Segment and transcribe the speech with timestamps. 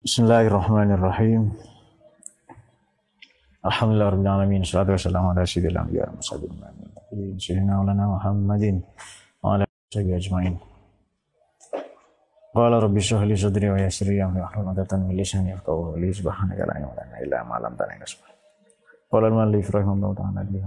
[0.00, 1.52] Bismillahirrahmanirrahim.
[3.60, 4.64] Alhamdulillah rabbil alamin.
[4.64, 6.56] Salatu wassalamu ala sayyidil anbiya wal mursalin.
[7.36, 8.80] Sayyidina Maulana Muhammadin
[9.44, 10.56] wa ala alihi ajmain.
[12.56, 16.08] Qala rabbi shrah li wa yassir li amri wahlul 'uqdatam min lisani yafqahu qawli.
[16.16, 18.24] Subhanaka la ilma lana illa ma 'allamtana innaka
[19.12, 20.64] Qala al-muallif rahimahullahu ta'ala bi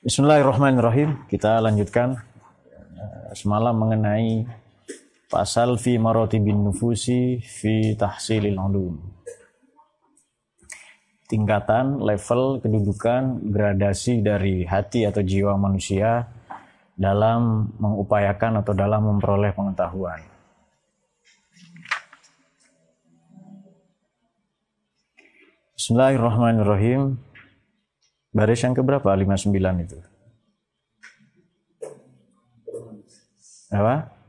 [0.00, 1.28] Bismillahirrahmanirrahim.
[1.28, 2.16] Kita lanjutkan
[2.96, 4.61] eh, semalam mengenai
[5.32, 9.00] pasal fi marotibin nufusi fi tahsilil ulum.
[11.24, 16.28] Tingkatan, level, kedudukan, gradasi dari hati atau jiwa manusia
[16.92, 20.20] dalam mengupayakan atau dalam memperoleh pengetahuan.
[25.72, 27.16] Bismillahirrahmanirrahim.
[28.36, 29.08] Baris yang keberapa?
[29.08, 29.48] 59
[29.88, 29.98] itu.
[33.72, 34.21] Apa?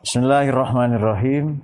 [0.00, 1.60] Bismillahirrahmanirrahim.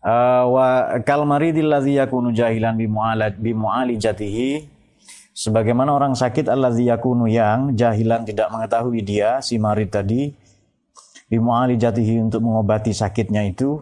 [0.00, 4.64] Uh, wa kal maridil ladzi yakunu jahilan bi mu'alaj mu'alijatihi.
[5.36, 10.32] Sebagaimana orang sakit alladzi yakunu yang jahilan tidak mengetahui dia si marid tadi
[11.28, 13.76] bi mu'alijatihi untuk mengobati sakitnya itu.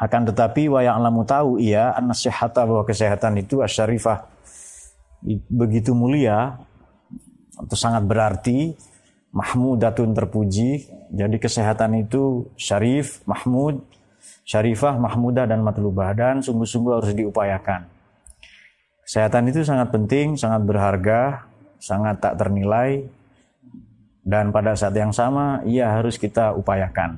[0.00, 2.08] Akan tetapi wa ya'lamu tahu ia an
[2.64, 4.24] bahwa kesehatan itu asyarifah.
[5.52, 6.56] Begitu mulia
[7.60, 8.87] atau sangat berarti
[9.32, 10.88] mahmudatun terpuji.
[11.12, 13.80] Jadi kesehatan itu syarif, mahmud,
[14.44, 17.88] syarifah, mahmudah dan matlubah dan sungguh-sungguh harus diupayakan.
[19.04, 21.48] Kesehatan itu sangat penting, sangat berharga,
[21.80, 23.08] sangat tak ternilai
[24.20, 27.16] dan pada saat yang sama ia harus kita upayakan.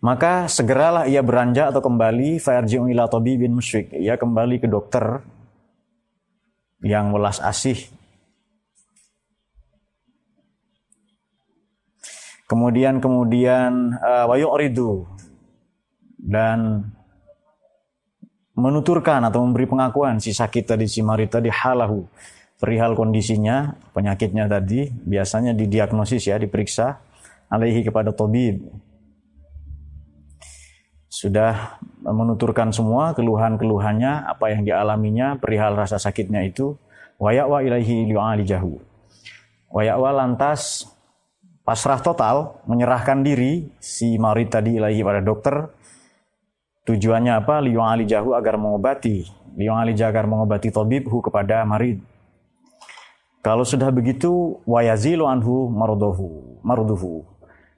[0.00, 3.92] Maka segeralah ia beranjak atau kembali fayarji'u ila bin musyrik.
[3.92, 5.20] Ia kembali ke dokter
[6.80, 7.99] yang welas asih
[12.50, 15.06] Kemudian kemudian uh, wayu'ridu
[16.18, 16.90] dan
[18.58, 22.02] menuturkan atau memberi pengakuan si sakit tadi si marit tadi halahu.
[22.58, 26.98] Perihal kondisinya penyakitnya tadi biasanya didiagnosis ya diperiksa
[27.48, 28.66] alaihi kepada tabib.
[31.06, 36.74] Sudah menuturkan semua keluhan-keluhannya apa yang dialaminya perihal rasa sakitnya itu.
[37.22, 38.74] Wayakwa ilaihi li'alijahu.
[39.70, 40.88] Wayakwa lantas
[41.62, 45.68] pasrah total, menyerahkan diri si marid tadi ilahi pada dokter.
[46.88, 47.60] Tujuannya apa?
[47.60, 49.28] Liyong ali jahu agar mengobati.
[49.54, 52.00] Liyong ali agar mengobati tabibhu kepada marid.
[53.40, 56.60] Kalau sudah begitu, wayazilu anhu maruduhu.
[56.60, 57.24] maruduhu.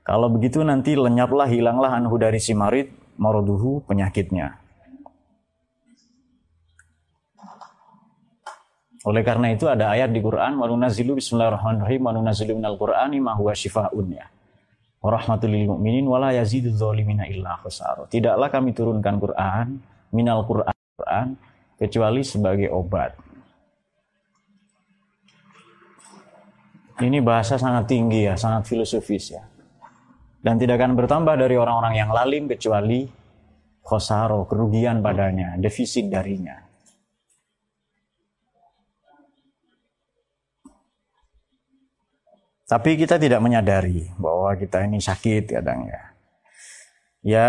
[0.03, 4.62] Kalau begitu nanti lenyaplah, hilanglah anhu dari si marid, maruduhu penyakitnya.
[9.03, 13.35] Oleh karena itu ada ayat di Quran wa nunazzilu bismillahirrahmanirrahim wa nunazzilu minal qur'ani ma
[13.35, 14.31] huwa syifaa'un ya.
[15.03, 18.07] Wa lil mu'minin wa la yazidu dzalimina illa khusara.
[18.07, 19.83] Tidaklah kami turunkan Quran
[20.15, 21.35] minal Quran, Quran
[21.75, 23.19] kecuali sebagai obat.
[27.03, 29.43] Ini bahasa sangat tinggi ya, sangat filosofis ya.
[30.39, 33.11] Dan tidak akan bertambah dari orang-orang yang lalim kecuali
[33.83, 36.72] khosaro, kerugian padanya, defisit darinya.
[42.73, 46.01] Tapi kita tidak menyadari bahwa kita ini sakit kadang ya.
[47.21, 47.47] Ya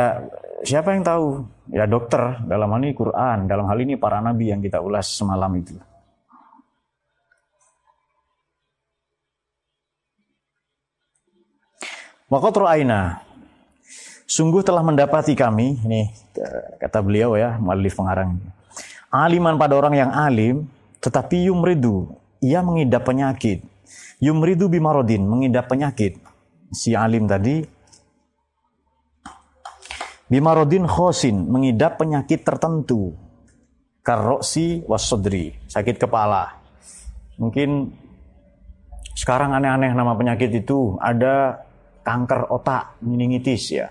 [0.68, 1.48] siapa yang tahu?
[1.72, 5.48] Ya dokter dalam hal ini Quran, dalam hal ini para nabi yang kita ulas semalam
[5.56, 5.80] itu.
[12.28, 13.24] Waqatru aina.
[14.28, 16.12] Sungguh telah mendapati kami, ini
[16.84, 18.44] kata beliau ya, malif pengarang.
[19.08, 20.68] Aliman pada orang yang alim,
[21.00, 22.12] tetapi yumridu,
[22.44, 23.72] ia mengidap penyakit
[24.24, 26.20] Yumridu bimarodin, mengidap penyakit.
[26.74, 27.62] Si alim tadi,
[30.32, 33.14] bimarodin khosin, mengidap penyakit tertentu.
[34.04, 36.60] Karoksi wasodri, sakit kepala.
[37.40, 37.88] Mungkin
[39.16, 41.64] sekarang aneh-aneh nama penyakit itu ada
[42.04, 43.88] kanker otak, meningitis ya.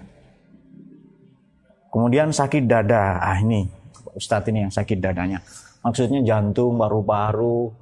[1.92, 3.82] Kemudian sakit dada, ah ini
[4.12, 5.40] Ustadz ini yang sakit dadanya.
[5.82, 7.72] Maksudnya jantung, paru-paru,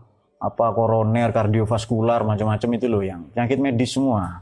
[0.40, 4.40] apa koroner, kardiovaskular, macam-macam itu loh yang penyakit medis semua.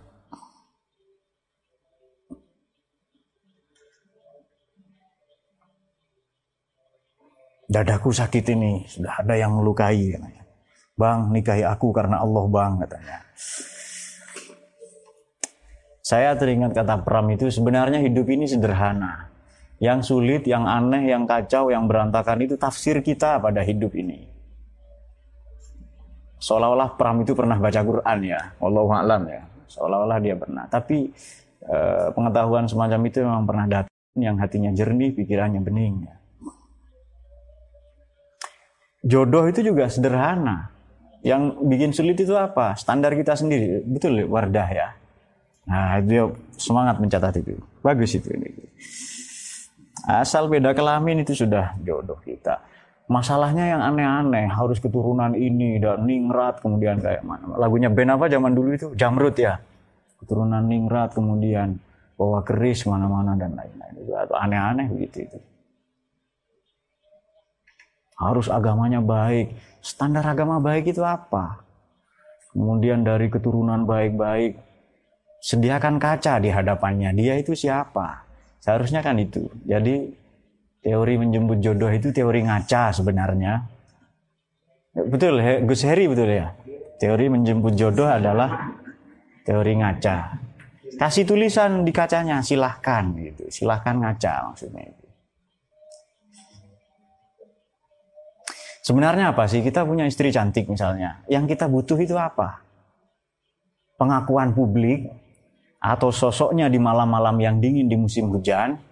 [7.68, 10.46] Dadaku sakit ini, sudah ada yang melukai katanya.
[10.96, 13.18] Bang, nikahi aku karena Allah bang katanya.
[16.00, 19.28] Saya teringat kata Pram itu sebenarnya hidup ini sederhana.
[19.76, 24.37] Yang sulit, yang aneh, yang kacau, yang berantakan itu tafsir kita pada hidup ini.
[26.48, 29.44] Seolah-olah Pram itu pernah baca Quran ya, wallahu a'lam ya.
[29.68, 30.64] Seolah-olah dia pernah.
[30.64, 31.12] Tapi
[31.68, 36.08] eh, pengetahuan semacam itu memang pernah datang yang hatinya jernih, pikirannya bening.
[36.08, 36.14] Ya.
[39.04, 40.72] Jodoh itu juga sederhana.
[41.20, 42.78] Yang bikin sulit itu apa?
[42.78, 43.84] Standar kita sendiri.
[43.84, 44.88] Betul Wardah ya.
[45.68, 47.60] Nah, itu semangat mencatat itu.
[47.84, 48.48] Bagus itu ini.
[50.08, 52.64] Asal beda kelamin itu sudah jodoh kita.
[53.08, 57.56] Masalahnya yang aneh-aneh, harus keturunan ini dan ningrat kemudian kayak mana.
[57.56, 58.88] Lagunya band apa zaman dulu itu?
[58.92, 59.56] Jamrut ya.
[60.20, 61.80] Keturunan ningrat kemudian
[62.20, 63.94] bawa keris mana-mana dan lain-lain.
[63.96, 65.38] Itu aneh-aneh begitu itu.
[68.20, 69.56] Harus agamanya baik.
[69.80, 71.64] Standar agama baik itu apa?
[72.52, 74.58] Kemudian dari keturunan baik-baik,
[75.40, 77.14] sediakan kaca di hadapannya.
[77.14, 78.26] Dia itu siapa?
[78.58, 79.46] Seharusnya kan itu.
[79.62, 80.17] Jadi
[80.88, 83.60] teori menjemput jodoh itu teori ngaca sebenarnya.
[84.96, 85.36] Betul,
[85.68, 86.56] Gus Heri betul ya.
[86.96, 88.72] Teori menjemput jodoh adalah
[89.44, 90.48] teori ngaca.
[90.96, 93.52] Kasih tulisan di kacanya, silahkan gitu.
[93.52, 95.04] Silahkan ngaca maksudnya itu.
[98.80, 99.60] Sebenarnya apa sih?
[99.60, 101.20] Kita punya istri cantik misalnya.
[101.28, 102.64] Yang kita butuh itu apa?
[104.00, 105.12] Pengakuan publik
[105.76, 108.87] atau sosoknya di malam-malam yang dingin di musim hujan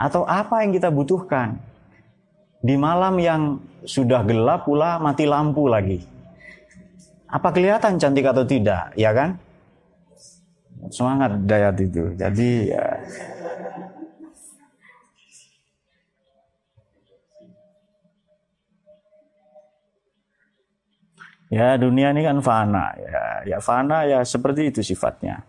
[0.00, 1.60] atau apa yang kita butuhkan
[2.64, 6.00] di malam yang sudah gelap pula mati lampu lagi.
[7.28, 8.96] Apa kelihatan cantik atau tidak?
[8.96, 9.36] Ya kan?
[10.88, 12.16] Semangat dayat itu.
[12.16, 12.86] Jadi ya,
[21.50, 25.42] Ya dunia ini kan fana ya, ya fana ya seperti itu sifatnya.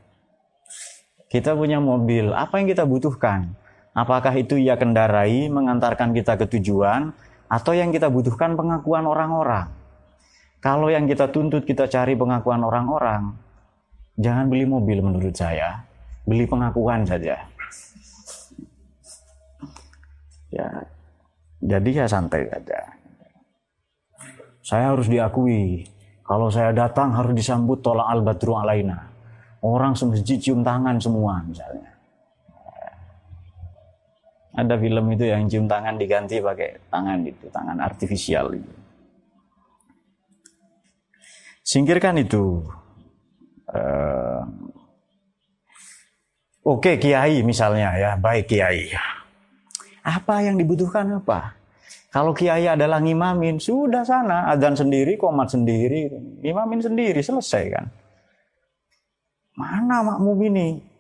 [1.30, 3.61] Kita punya mobil, apa yang kita butuhkan?
[3.92, 7.12] Apakah itu ia kendarai mengantarkan kita ke tujuan
[7.52, 9.68] atau yang kita butuhkan pengakuan orang-orang?
[10.64, 13.36] Kalau yang kita tuntut kita cari pengakuan orang-orang,
[14.16, 15.84] jangan beli mobil menurut saya,
[16.24, 17.52] beli pengakuan saja.
[20.52, 20.68] Ya,
[21.60, 22.80] jadi ya santai saja.
[24.64, 25.84] Saya harus diakui.
[26.24, 29.04] Kalau saya datang harus disambut tolak al-badru alaina.
[29.60, 31.91] Orang semesti cium tangan semua misalnya.
[34.52, 38.74] Ada film itu yang cium tangan diganti pakai tangan itu, tangan artifisial itu.
[41.64, 42.60] Singkirkan itu.
[43.72, 44.44] Uh,
[46.62, 48.94] Oke kiai misalnya ya, baik kiai.
[50.06, 51.58] Apa yang dibutuhkan apa?
[52.12, 56.12] Kalau kiai adalah ngimamin, sudah sana, adzan sendiri, komat sendiri,
[56.44, 57.86] ngimamin sendiri, selesai kan.
[59.56, 60.91] Mana makmum ini?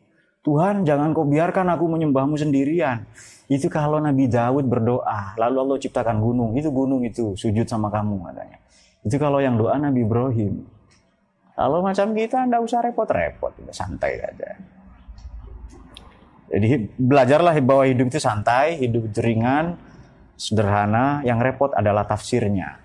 [0.41, 3.05] Tuhan jangan kau biarkan aku menyembahmu sendirian.
[3.45, 8.31] Itu kalau Nabi Daud berdoa, lalu Allah ciptakan gunung, itu gunung itu sujud sama kamu
[8.31, 8.57] katanya.
[9.05, 10.65] Itu kalau yang doa Nabi Ibrahim.
[11.53, 14.57] Kalau macam kita anda usah repot-repot, santai aja.
[16.51, 19.77] Jadi belajarlah bahwa hidup itu santai, hidup ringan,
[20.35, 22.81] sederhana, yang repot adalah tafsirnya.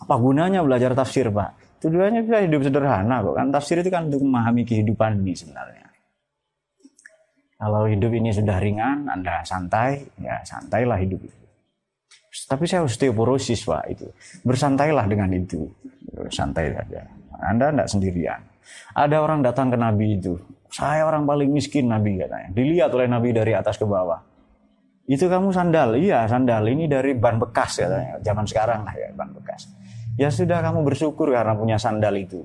[0.00, 1.59] Apa gunanya belajar tafsir, Pak?
[1.80, 3.34] Tujuannya bisa hidup sederhana kok.
[3.40, 5.88] Kan tafsir itu kan untuk memahami kehidupan ini sebenarnya.
[7.60, 11.40] Kalau hidup ini sudah ringan, Anda santai, ya santailah hidup itu.
[12.48, 14.06] Tapi saya osteoporosis, Pak, itu.
[14.46, 15.68] Bersantailah dengan itu.
[16.32, 17.04] Santai saja.
[17.40, 18.40] Anda tidak sendirian.
[18.96, 20.40] Ada orang datang ke Nabi itu.
[20.70, 22.48] Saya orang paling miskin Nabi katanya.
[22.54, 24.20] Dilihat oleh Nabi dari atas ke bawah.
[25.10, 25.98] Itu kamu sandal?
[25.98, 26.62] Iya, sandal.
[26.70, 27.88] Ini dari ban bekas ya,
[28.22, 29.66] zaman sekarang lah ya, ban bekas.
[30.18, 32.42] Ya sudah kamu bersyukur karena punya sandal itu.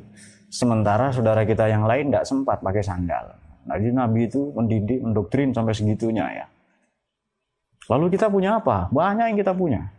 [0.51, 3.35] Sementara saudara kita yang lain tidak sempat pakai sandal.
[3.65, 6.45] Nah, jadi Nabi itu mendidik, mendoktrin sampai segitunya ya.
[7.89, 8.89] Lalu kita punya apa?
[8.93, 9.89] Banyak yang kita punya.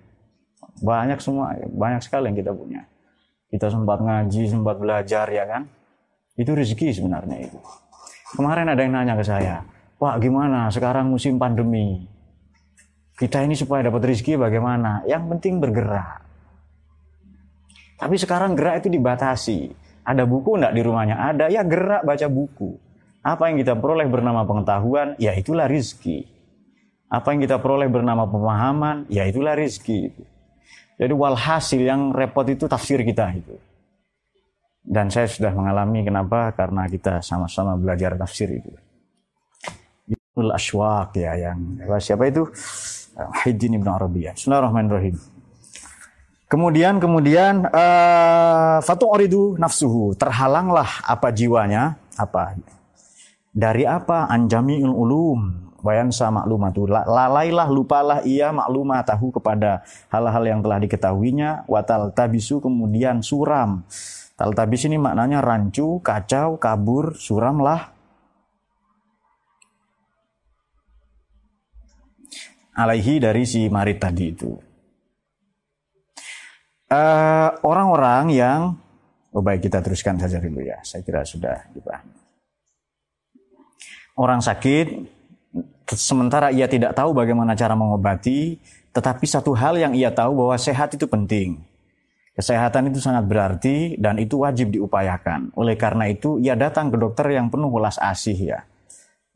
[0.83, 2.83] Banyak semua, banyak sekali yang kita punya.
[3.51, 5.67] Kita sempat ngaji, sempat belajar ya kan.
[6.35, 7.59] Itu rezeki sebenarnya itu.
[8.35, 9.63] Kemarin ada yang nanya ke saya,
[9.97, 12.05] Pak gimana sekarang musim pandemi?
[13.17, 15.01] Kita ini supaya dapat rezeki bagaimana?
[15.09, 16.26] Yang penting bergerak.
[17.97, 19.73] Tapi sekarang gerak itu dibatasi.
[20.07, 21.17] Ada buku enggak di rumahnya?
[21.19, 22.77] Ada, ya gerak baca buku.
[23.27, 26.23] Apa yang kita peroleh bernama pengetahuan, ya itulah rizki.
[27.11, 30.15] Apa yang kita peroleh bernama pemahaman, ya itulah rizki.
[30.97, 33.59] Jadi walhasil yang repot itu tafsir kita itu.
[34.87, 36.55] Dan saya sudah mengalami kenapa?
[36.55, 38.71] Karena kita sama-sama belajar tafsir itu.
[40.07, 42.47] Ibnul Ashwaq ya yang siapa itu?
[43.43, 44.39] Hidin Ibn Arabiyah.
[44.39, 45.36] Bismillahirrahmanirrahim.
[46.47, 52.55] Kemudian kemudian uh, fatu oridu nafsuhu terhalanglah apa jiwanya apa
[53.51, 56.91] dari apa anjamiul ulum Wayansa maklumatu.
[56.91, 61.63] Lalailah, lupalah ia maklumah tahu kepada hal-hal yang telah diketahuinya.
[61.71, 63.87] Watal tabisu kemudian suram.
[64.35, 67.95] Tal tabis ini maknanya rancu, kacau, kabur, suramlah.
[72.77, 74.66] Alaihi dari si Marit tadi itu.
[76.87, 78.61] Eh, orang-orang uh, yang
[79.37, 80.81] Oh baik kita teruskan saja dulu ya.
[80.81, 82.17] Saya kira sudah dipahami.
[84.17, 85.05] Orang sakit
[85.93, 88.57] sementara ia tidak tahu bagaimana cara mengobati,
[88.97, 91.61] tetapi satu hal yang ia tahu bahwa sehat itu penting.
[92.33, 95.53] Kesehatan itu sangat berarti dan itu wajib diupayakan.
[95.53, 98.65] Oleh karena itu ia datang ke dokter yang penuh welas asih ya.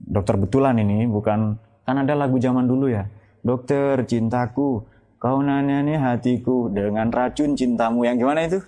[0.01, 3.05] Dokter betulan ini bukan kan ada lagu zaman dulu ya.
[3.45, 4.81] Dokter cintaku,
[5.21, 8.65] kau nanya nih hatiku dengan racun cintamu yang gimana itu?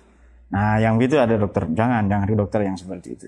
[0.53, 1.65] Nah, yang itu ada dokter.
[1.73, 3.27] Jangan, jangan ada dokter yang seperti itu.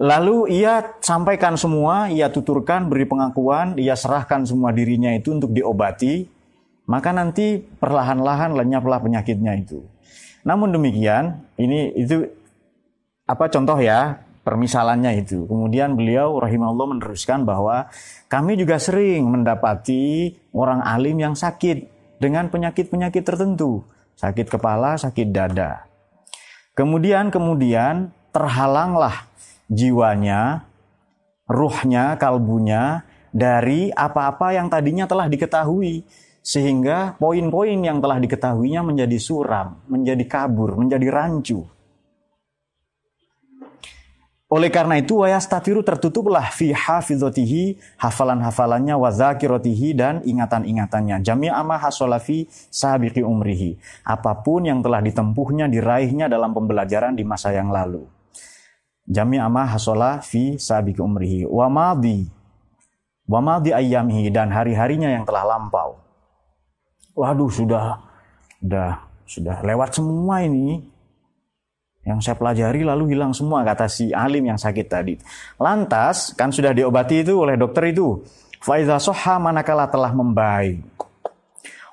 [0.00, 6.24] Lalu ia sampaikan semua, ia tuturkan, beri pengakuan, ia serahkan semua dirinya itu untuk diobati,
[6.88, 9.84] maka nanti perlahan-lahan lenyaplah penyakitnya itu.
[10.44, 12.28] Namun demikian, ini itu
[13.28, 15.44] apa contoh ya permisalannya itu.
[15.48, 17.88] Kemudian beliau rahimahullah meneruskan bahwa
[18.28, 23.84] kami juga sering mendapati orang alim yang sakit dengan penyakit-penyakit tertentu,
[24.16, 25.86] sakit kepala, sakit dada.
[26.76, 29.28] Kemudian kemudian terhalanglah
[29.72, 30.68] jiwanya,
[31.48, 36.04] ruhnya, kalbunya dari apa-apa yang tadinya telah diketahui
[36.46, 41.66] sehingga poin-poin yang telah diketahuinya menjadi suram, menjadi kabur, menjadi rancu.
[44.46, 51.18] Oleh karena itu wayastatiru tertutuplah fi hafidhotihi hafalan-hafalannya wa zakirotihi dan ingatan-ingatannya.
[51.18, 53.74] Jami'a ma hasolafi sabiqi umrihi.
[54.06, 58.06] Apa pun yang telah ditempuhnya, diraihnya dalam pembelajaran di masa yang lalu.
[59.10, 61.42] Jami'a ma hasola fi sabiqi umrihi.
[61.50, 62.30] Wa madhi.
[63.26, 65.98] Wa madhi ayyamihi dan hari-harinya yang telah lampau.
[67.18, 67.98] Waduh sudah,
[68.62, 70.86] sudah, sudah lewat semua ini
[72.06, 75.18] yang saya pelajari lalu hilang semua kata si alim yang sakit tadi.
[75.58, 78.22] Lantas kan sudah diobati itu oleh dokter itu.
[78.62, 80.86] Faiza soha manakala telah membaik.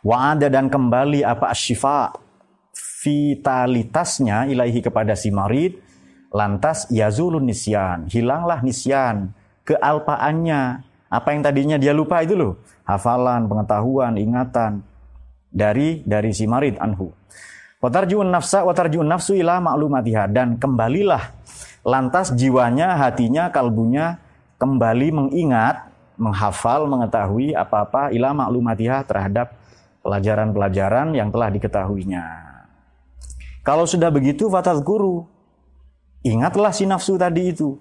[0.05, 2.13] Wa ada dan kembali apa asyifa
[3.01, 5.81] vitalitasnya ilahi kepada si marid.
[6.29, 8.05] Lantas yazulun nisyan.
[8.05, 9.33] Hilanglah nisyan.
[9.65, 10.61] Kealpaannya.
[11.09, 12.61] Apa yang tadinya dia lupa itu loh.
[12.85, 14.85] Hafalan, pengetahuan, ingatan.
[15.49, 17.13] Dari dari si marid anhu.
[17.83, 21.35] Watarjuun nafsa watarjuun nafsu ila maklumatiha dan kembalilah
[21.83, 24.23] lantas jiwanya, hatinya, kalbunya
[24.55, 29.59] kembali mengingat, menghafal, mengetahui apa-apa ila maklumatiha terhadap
[29.99, 32.23] pelajaran-pelajaran yang telah diketahuinya.
[33.67, 35.27] Kalau sudah begitu fatat guru,
[36.23, 37.75] ingatlah si nafsu tadi itu.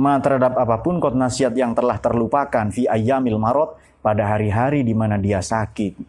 [0.00, 4.96] Ma terhadap apa pun kot nasihat yang telah terlupakan fi ayyamil marot pada hari-hari di
[4.96, 6.00] mana dia sakit.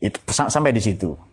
[0.00, 1.31] Itu sampai di situ.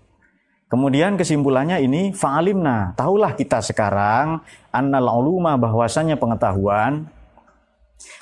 [0.70, 2.94] Kemudian kesimpulannya ini fa'alimna.
[2.94, 7.10] Tahulah kita sekarang annal uluma bahwasanya pengetahuan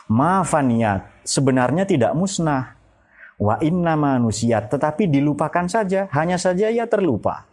[0.08, 2.80] mafaniat sebenarnya tidak musnah.
[3.36, 7.46] Wa inna manusia tetapi dilupakan saja, hanya saja ia terlupa.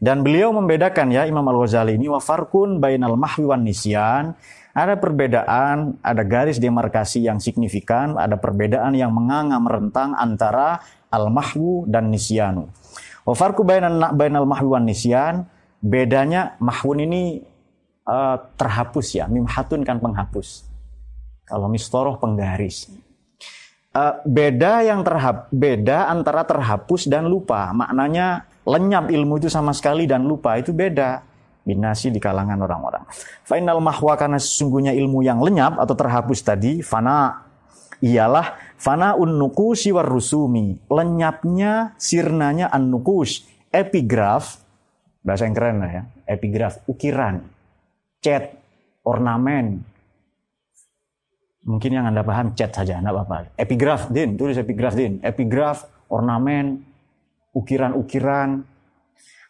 [0.00, 4.32] Dan beliau membedakan ya Imam Al-Ghazali ini wa farkun bainal mahwi wan nisyan.
[4.70, 12.08] Ada perbedaan, ada garis demarkasi yang signifikan, ada perbedaan yang menganga merentang antara al-mahwu dan
[12.08, 12.70] nisyanu.
[13.24, 15.44] Wa farku bainal bainal mahwi wan nisyan,
[15.80, 17.40] bedanya mahwun ini
[18.08, 20.68] uh, terhapus ya, mimhatun kan penghapus.
[21.48, 22.88] Kalau mistoroh penggaris.
[23.90, 27.74] Uh, beda yang terhap beda antara terhapus dan lupa.
[27.74, 31.26] Maknanya lenyap ilmu itu sama sekali dan lupa itu beda.
[31.66, 33.04] Binasi di kalangan orang-orang.
[33.44, 37.49] Final mahwa karena sesungguhnya ilmu yang lenyap atau terhapus tadi, fana
[38.00, 40.88] ialah fana nukusi warusumi.
[40.88, 43.44] Lenyapnya, sirnanya an-nukus.
[43.70, 44.58] Epigraf,
[45.22, 46.02] bahasa yang keren lah ya.
[46.26, 47.44] Epigraf, ukiran,
[48.18, 48.56] cat,
[49.04, 49.84] ornamen.
[51.60, 53.36] Mungkin yang Anda paham cat saja, enggak apa-apa.
[53.60, 55.20] Epigraf, Din, tulis epigraf, Din.
[55.20, 56.82] Epigraf, ornamen,
[57.52, 58.64] ukiran-ukiran,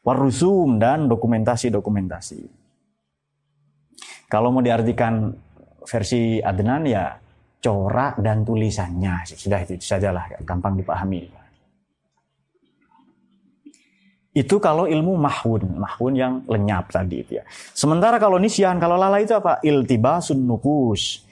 [0.03, 2.61] warusum, dan dokumentasi-dokumentasi.
[4.31, 5.35] Kalau mau diartikan
[5.87, 7.19] versi Adnan ya
[7.61, 9.29] corak dan tulisannya.
[9.29, 11.29] Sudah itu sajalah, gampang dipahami.
[14.31, 17.45] Itu kalau ilmu mahun, mahun yang lenyap tadi itu ya.
[17.75, 19.61] Sementara kalau nisyan, kalau lala itu apa?
[19.61, 21.27] Iltibasun nukus.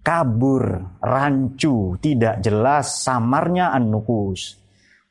[0.00, 4.56] Kabur, rancu, tidak jelas, samarnya an-nukus.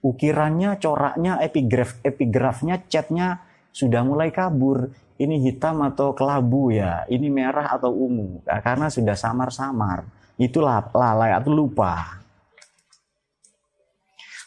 [0.01, 4.89] Ukirannya, coraknya, epigraf, epigrafnya, catnya sudah mulai kabur.
[5.19, 8.41] Ini hitam atau kelabu ya, ini merah atau ungu.
[8.47, 12.23] Karena sudah samar-samar itu lalai atau lupa.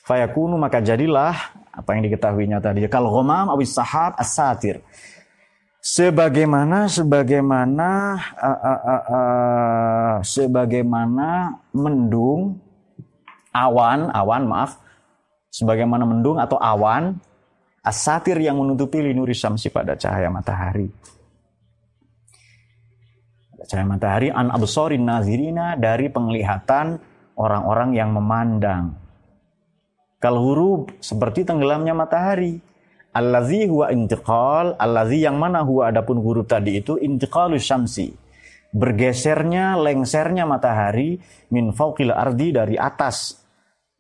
[0.09, 1.37] Fayakunu maka jadilah
[1.69, 2.83] apa yang diketahuinya tadi.
[2.89, 4.81] Kalau ghamam awis sahab as-satir.
[5.83, 12.55] Sebagaimana sebagaimana uh, uh, uh, uh, sebagaimana mendung
[13.51, 14.79] awan awan maaf
[15.51, 17.19] sebagaimana mendung atau awan
[17.83, 20.87] asatir yang menutupi linuri samsi pada cahaya matahari.
[23.66, 26.99] Cahaya matahari an absorin nazirina dari penglihatan
[27.38, 28.99] orang-orang yang memandang.
[30.23, 32.62] Kal hurub seperti tenggelamnya matahari.
[33.12, 38.09] Allazi huwa intiqal, allazi yang mana huwa adapun huruf tadi itu intiqalus syamsi.
[38.73, 41.21] Bergesernya, lengsernya matahari
[41.52, 43.37] min fauqil ardi dari atas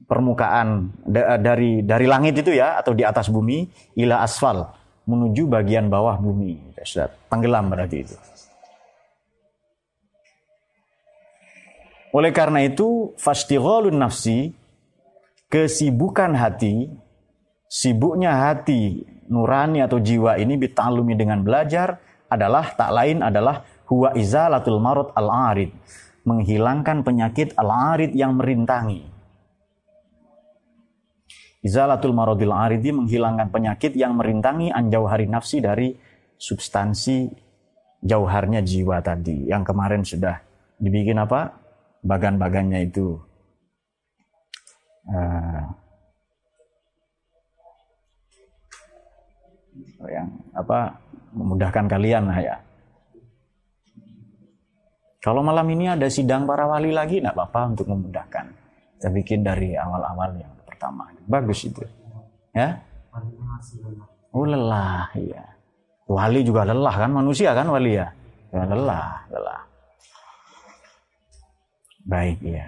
[0.08, 0.96] permukaan
[1.44, 3.68] dari dari langit itu ya atau di atas bumi
[4.00, 4.64] ila asfal
[5.04, 6.72] menuju bagian bawah bumi.
[6.82, 8.16] Sudah tenggelam berarti itu.
[12.12, 14.52] Oleh karena itu, fastighalun nafsi,
[15.48, 16.92] kesibukan hati,
[17.68, 21.96] sibuknya hati nurani atau jiwa ini bitalumi dengan belajar
[22.28, 25.72] adalah tak lain adalah huwa izalatul marut al-arid,
[26.28, 29.12] menghilangkan penyakit al-arid yang merintangi.
[31.62, 35.94] Izalatul maradil aridi menghilangkan penyakit yang merintangi anjau hari nafsi dari
[36.34, 37.30] substansi
[38.02, 39.46] jauharnya jiwa tadi.
[39.46, 40.42] Yang kemarin sudah
[40.82, 41.61] dibikin apa?
[42.02, 43.18] Bagan-bagannya itu.
[45.02, 45.66] Uh,
[50.06, 50.98] yang apa
[51.32, 52.56] memudahkan kalian lah ya.
[55.22, 58.46] Kalau malam ini ada sidang para wali lagi, tidak apa-apa untuk memudahkan.
[58.98, 61.06] Kita bikin dari awal-awal yang pertama.
[61.30, 61.82] Bagus itu.
[62.50, 62.82] Ya.
[64.34, 65.46] Oh lelah, ya.
[66.10, 68.10] Wali juga lelah kan manusia kan wali ya.
[68.50, 69.62] Ya lelah, lelah.
[72.02, 72.66] Baik ya.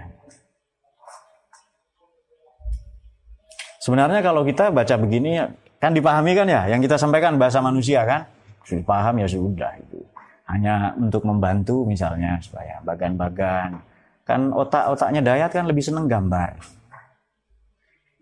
[3.83, 5.45] Sebenarnya kalau kita baca begini
[5.77, 8.25] kan dipahami kan ya, yang kita sampaikan bahasa manusia kan,
[8.65, 10.01] sudah paham ya sudah itu.
[10.49, 13.81] Hanya untuk membantu misalnya supaya bagan-bagan.
[14.25, 16.57] Kan otak-otaknya Dayat kan lebih seneng gambar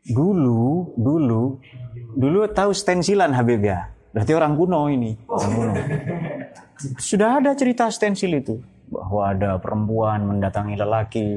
[0.02, 1.62] dulu dulu
[2.18, 5.72] dulu tahu stensilan Habib ya berarti orang kuno ini orang kuno.
[6.98, 8.58] sudah ada cerita stensil itu
[8.92, 11.28] bahwa ada perempuan mendatangi lelaki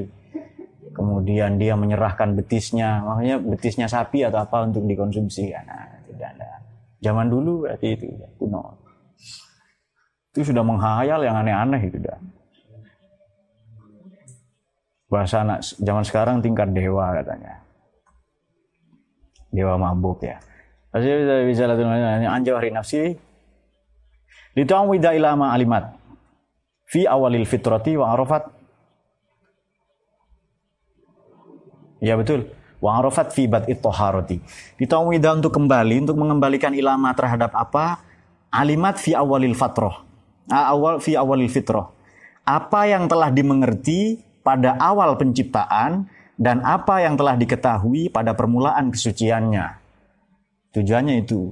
[0.92, 6.50] kemudian dia menyerahkan betisnya makanya betisnya sapi atau apa untuk dikonsumsi nah, tidak ada
[7.00, 8.76] zaman dulu berarti itu ya, kuno
[10.36, 12.20] itu sudah menghayal yang aneh-aneh itu dah
[15.08, 17.66] bahasa anak zaman sekarang tingkat dewa katanya
[19.56, 20.36] dewa mabuk ya.
[20.92, 23.16] Pasti bisa bisa hari nafsi.
[24.52, 25.95] Ditawwida ilama alimat.
[26.86, 28.46] Fi awalil fitrati wa arafat.
[31.98, 32.46] Ya betul.
[32.78, 34.38] Wa arafat fi bad'it taharati.
[34.78, 38.06] Ditawwida untuk kembali untuk mengembalikan ilama terhadap apa?
[38.54, 40.06] Alimat fi awalil fatroh.
[40.46, 41.90] Awal fi awalil fitrah.
[42.46, 46.06] Apa yang telah dimengerti pada awal penciptaan
[46.38, 49.82] dan apa yang telah diketahui pada permulaan kesuciannya.
[50.70, 51.50] Tujuannya itu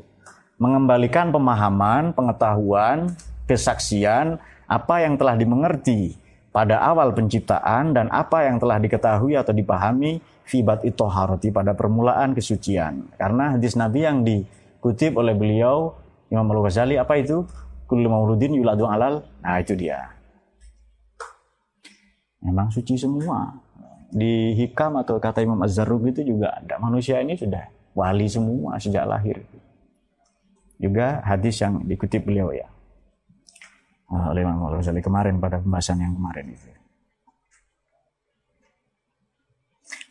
[0.62, 3.10] mengembalikan pemahaman, pengetahuan,
[3.50, 4.38] kesaksian
[4.74, 6.18] apa yang telah dimengerti
[6.50, 13.14] pada awal penciptaan dan apa yang telah diketahui atau dipahami fibat itoharoti pada permulaan kesucian.
[13.14, 15.94] Karena hadis Nabi yang dikutip oleh beliau
[16.30, 17.46] Imam Al-Ghazali apa itu?
[17.86, 19.22] Kullu mauludin yuladu alal.
[19.42, 20.10] Nah itu dia.
[22.42, 23.54] Memang suci semua
[24.10, 26.82] di hikam atau kata Imam Az-Zarrug itu juga ada.
[26.82, 29.42] Manusia ini sudah wali semua sejak lahir.
[30.82, 32.73] Juga hadis yang dikutip beliau ya.
[34.14, 36.68] Oleh Imam Al-Ghazali kemarin pada pembahasan yang kemarin itu.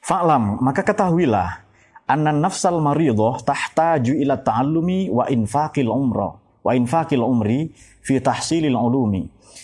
[0.03, 1.63] Fa'lam, maka ketahuilah
[2.11, 7.71] anna nafsal maridoh tahtaju ila ta'allumi wa infaqil umrah wa infaqil umri
[8.03, 9.23] fi tahsilil ulumi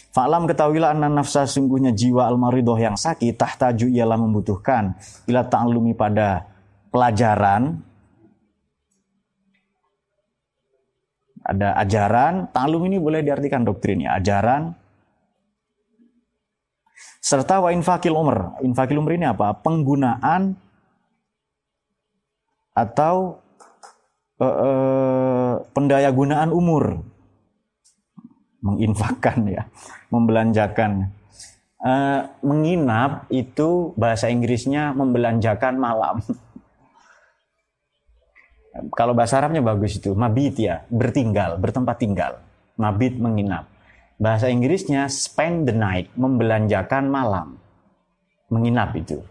[0.10, 4.97] Fa'lam ketahuilah anna nafsa sungguhnya jiwa al-maridoh yang sakit tahtaju ialah membutuhkan
[5.30, 6.49] ila ta'alumi pada
[6.89, 7.78] pelajaran
[11.50, 14.78] ada ajaran, ta'alum ini boleh diartikan doktrin ya, ajaran
[17.20, 18.64] serta wa infakil umr.
[18.64, 19.54] Infakil umr ini apa?
[19.60, 20.56] Penggunaan
[22.74, 23.44] atau
[24.40, 27.04] uh, uh, pendaya gunaan umur
[28.64, 29.64] menginfakkan ya,
[30.12, 31.12] membelanjakan.
[31.80, 36.20] Uh, menginap itu bahasa Inggrisnya membelanjakan malam.
[38.94, 42.39] Kalau bahasa Arabnya bagus itu, mabit ya, bertinggal, bertempat tinggal.
[42.80, 43.68] Mabit menginap.
[44.20, 47.60] Bahasa Inggrisnya spend the night, membelanjakan malam.
[48.50, 49.22] menginap itu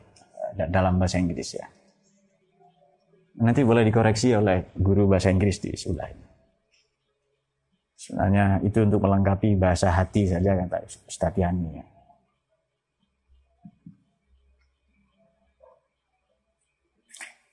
[0.55, 1.67] dalam bahasa Inggris ya.
[3.43, 6.27] Nanti boleh dikoreksi oleh guru bahasa Inggris di sebelah ini.
[7.99, 11.83] Sebenarnya itu untuk melengkapi bahasa hati saja kata Ustaz Yani.
[11.83, 11.87] Ya.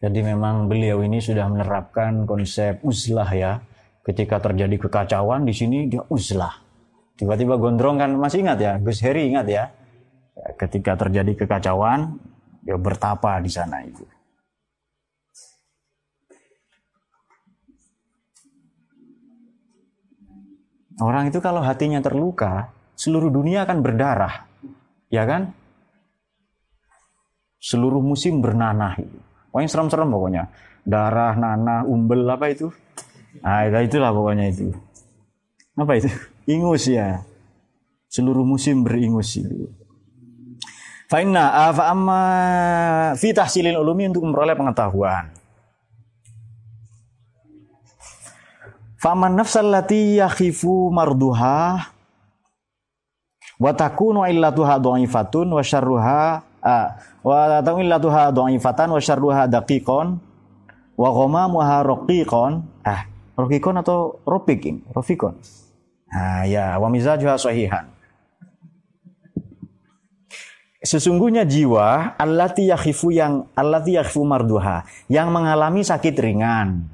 [0.05, 3.57] Jadi memang beliau ini sudah menerapkan konsep uzlah ya.
[4.05, 6.61] Ketika terjadi kekacauan di sini dia uzlah.
[7.17, 9.65] Tiba-tiba gondrong kan masih ingat ya, Gus Heri ingat ya.
[10.61, 12.21] Ketika terjadi kekacauan,
[12.61, 14.05] dia bertapa di sana itu.
[21.01, 24.45] Orang itu kalau hatinya terluka, seluruh dunia akan berdarah.
[25.09, 25.49] Ya kan?
[27.57, 29.24] Seluruh musim bernanah itu.
[29.55, 30.43] Pokoknya serem-serem pokoknya.
[30.83, 32.75] Darah, nanah, umbel apa itu?
[33.39, 34.75] Nah, itulah pokoknya itu.
[35.79, 36.11] Apa itu?
[36.43, 37.23] Ingus ya.
[38.11, 39.71] Seluruh musim beringus itu.
[41.07, 42.21] Fa'inna fa'amma
[43.15, 45.31] fi tahsilil ulumi untuk memperoleh pengetahuan.
[48.99, 51.79] Faman nafsal lati yakhifu marduha
[53.55, 56.43] wa takunu illatuha wa syarruha
[57.21, 60.17] wa takunu illatuha dha'ifatan wa syarruha daqiqon
[60.97, 63.05] wa ghamamuha raqiqon ah
[63.37, 65.37] raqiqon atau ropikin rofikon
[66.09, 67.95] nah ya wa mizajuha sahihan.
[70.85, 76.85] Sesungguhnya jiwa allati yakhifu yang allati yakhifu marduha yang mengalami sakit ringan.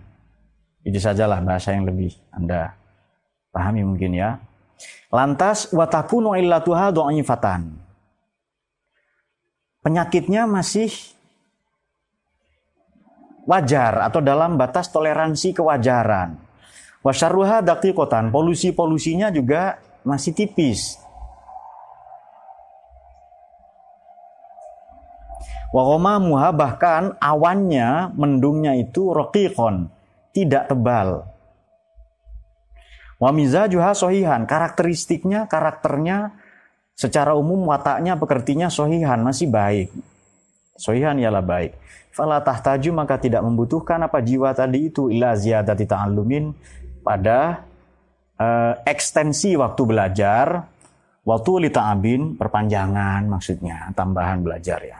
[0.87, 2.79] Itu sajalah bahasa yang lebih Anda
[3.51, 4.39] pahami mungkin ya.
[5.11, 7.90] Lantas watakunu illatuha dhaifatan.
[9.81, 10.93] Penyakitnya masih
[13.49, 16.37] wajar atau dalam batas toleransi kewajaran.
[17.01, 21.01] Wasyarruha daqiqatan, polusi-polusinya juga masih tipis.
[25.73, 25.97] Wa
[26.53, 29.89] bahkan awannya, mendungnya itu roqiqon,
[30.29, 31.25] tidak tebal.
[33.17, 36.37] Wamiza juga sohihan, karakteristiknya, karakternya
[36.95, 39.89] secara umum wataknya, pekertinya sohihan, masih baik.
[40.77, 41.77] Sohihan ialah baik.
[42.11, 46.51] Fala tahtaju maka tidak membutuhkan apa jiwa tadi itu ila ziyadati ta'allumin
[47.01, 47.63] pada
[48.35, 50.67] uh, ekstensi waktu belajar,
[51.23, 54.99] waktu li ta'abin, perpanjangan maksudnya, tambahan belajar ya.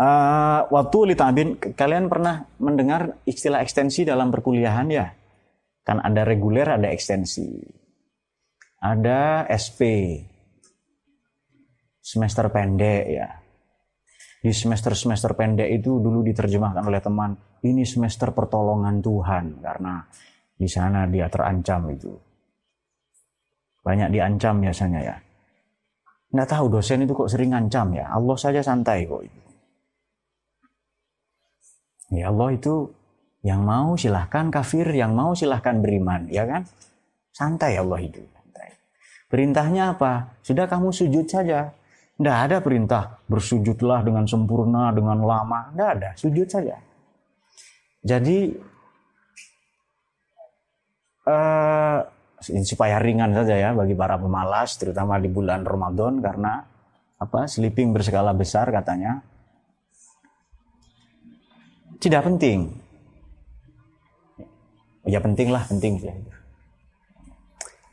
[0.00, 5.12] Uh, waktu litabin, kalian pernah mendengar istilah ekstensi dalam perkuliahan ya?
[5.84, 7.60] Kan ada reguler, ada ekstensi.
[8.80, 9.80] Ada SP.
[12.00, 13.28] Semester pendek ya.
[14.40, 20.00] Di semester-semester pendek itu dulu diterjemahkan oleh teman, ini semester pertolongan Tuhan karena
[20.56, 22.12] di sana dia terancam itu.
[23.84, 25.16] Banyak diancam biasanya ya.
[26.32, 28.08] Nggak tahu dosen itu kok sering ngancam ya.
[28.08, 29.40] Allah saja santai kok itu.
[32.10, 32.90] Ya Allah itu
[33.40, 36.68] yang mau silahkan kafir, yang mau silahkan beriman, ya kan?
[37.32, 38.20] Santai Allah itu.
[39.30, 40.34] Perintahnya apa?
[40.42, 41.70] Sudah kamu sujud saja.
[42.20, 45.72] Tidak ada perintah bersujudlah dengan sempurna, dengan lama.
[45.72, 46.76] Tidak ada, sujud saja.
[48.04, 48.52] Jadi
[51.24, 52.00] uh,
[52.60, 56.60] supaya ringan saja ya bagi para pemalas, terutama di bulan Ramadan karena
[57.16, 57.48] apa?
[57.48, 59.24] Sleeping berskala besar katanya
[62.00, 62.80] tidak penting.
[65.04, 66.00] Ya penting lah, penting.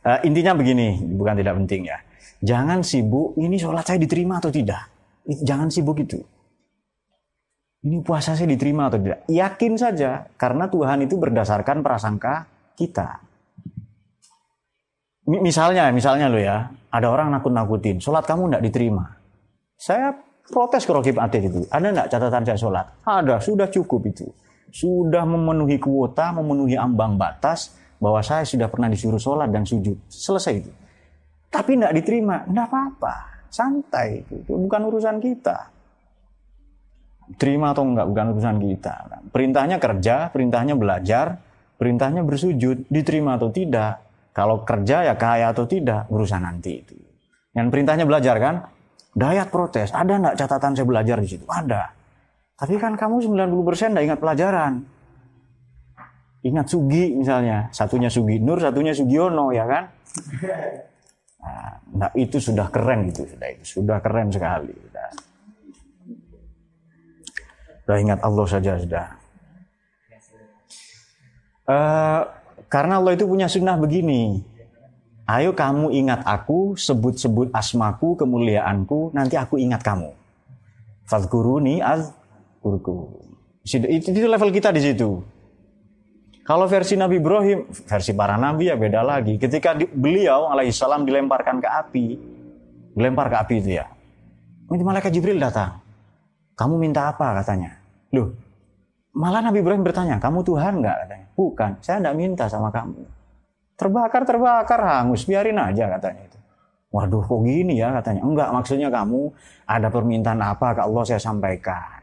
[0.03, 1.99] Uh, intinya begini, bukan tidak penting ya.
[2.41, 4.88] Jangan sibuk, ini sholat saya diterima atau tidak.
[5.26, 6.21] Jangan sibuk itu.
[7.88, 9.26] Ini puasa saya diterima atau tidak.
[9.30, 12.45] Yakin saja, karena Tuhan itu berdasarkan prasangka
[12.78, 13.21] kita.
[15.28, 19.06] Misalnya, misalnya lo ya, ada orang nakut-nakutin, sholat kamu tidak diterima.
[19.76, 20.15] Saya
[20.47, 21.67] Protes ke Rokib Atid itu.
[21.67, 22.86] Ada nggak catatan saya sholat?
[23.04, 24.32] Ada, sudah cukup itu.
[24.71, 30.00] Sudah memenuhi kuota, memenuhi ambang batas bahwa saya sudah pernah disuruh sholat dan sujud.
[30.08, 30.71] Selesai itu.
[31.47, 33.15] Tapi nggak diterima, nggak apa-apa.
[33.47, 34.43] Santai itu.
[34.47, 35.71] bukan urusan kita.
[37.39, 38.95] Terima atau enggak bukan urusan kita.
[39.31, 41.39] Perintahnya kerja, perintahnya belajar,
[41.75, 44.03] perintahnya bersujud, diterima atau tidak.
[44.31, 46.95] Kalau kerja ya kaya atau tidak, urusan nanti itu.
[47.57, 48.55] Yang perintahnya belajar kan,
[49.17, 51.41] Dayat protes, ada nggak catatan saya belajar di situ?
[51.49, 51.89] Ada.
[52.53, 54.73] Tapi kan kamu 90% nggak ingat pelajaran.
[56.45, 59.89] Ingat Sugi misalnya, satunya Sugi Nur, satunya Sugiono ya kan?
[61.47, 64.75] Nah, nah itu sudah keren gitu, sudah itu sudah keren sekali.
[64.75, 65.10] Sudah.
[67.88, 69.07] Sudah ingat Allah saja sudah.
[71.67, 72.21] Uh,
[72.67, 74.43] karena Allah itu punya sunnah begini.
[75.27, 80.15] Ayo kamu ingat aku, sebut-sebut asmaku, kemuliaanku, nanti aku ingat kamu.
[81.03, 83.27] Fadkuruni azkurkum.
[83.67, 85.19] Itu, itu level kita di situ.
[86.47, 89.36] Kalau versi Nabi Ibrahim, versi para nabi ya beda lagi.
[89.36, 92.05] Ketika di, beliau alaihissalam dilemparkan ke api,
[92.95, 93.86] dilempar ke api itu ya.
[94.71, 95.83] Ini malaikat Jibril datang.
[96.55, 97.75] Kamu minta apa katanya?
[98.15, 98.31] Loh,
[99.12, 101.27] malah Nabi Ibrahim bertanya, kamu Tuhan nggak katanya?
[101.36, 103.03] Bukan, saya nggak minta sama kamu.
[103.75, 106.39] Terbakar, terbakar, hangus, biarin aja katanya itu.
[106.95, 108.23] Waduh, kok gini ya katanya?
[108.23, 109.36] Enggak, maksudnya kamu
[109.67, 111.99] ada permintaan apa ke Allah saya sampaikan.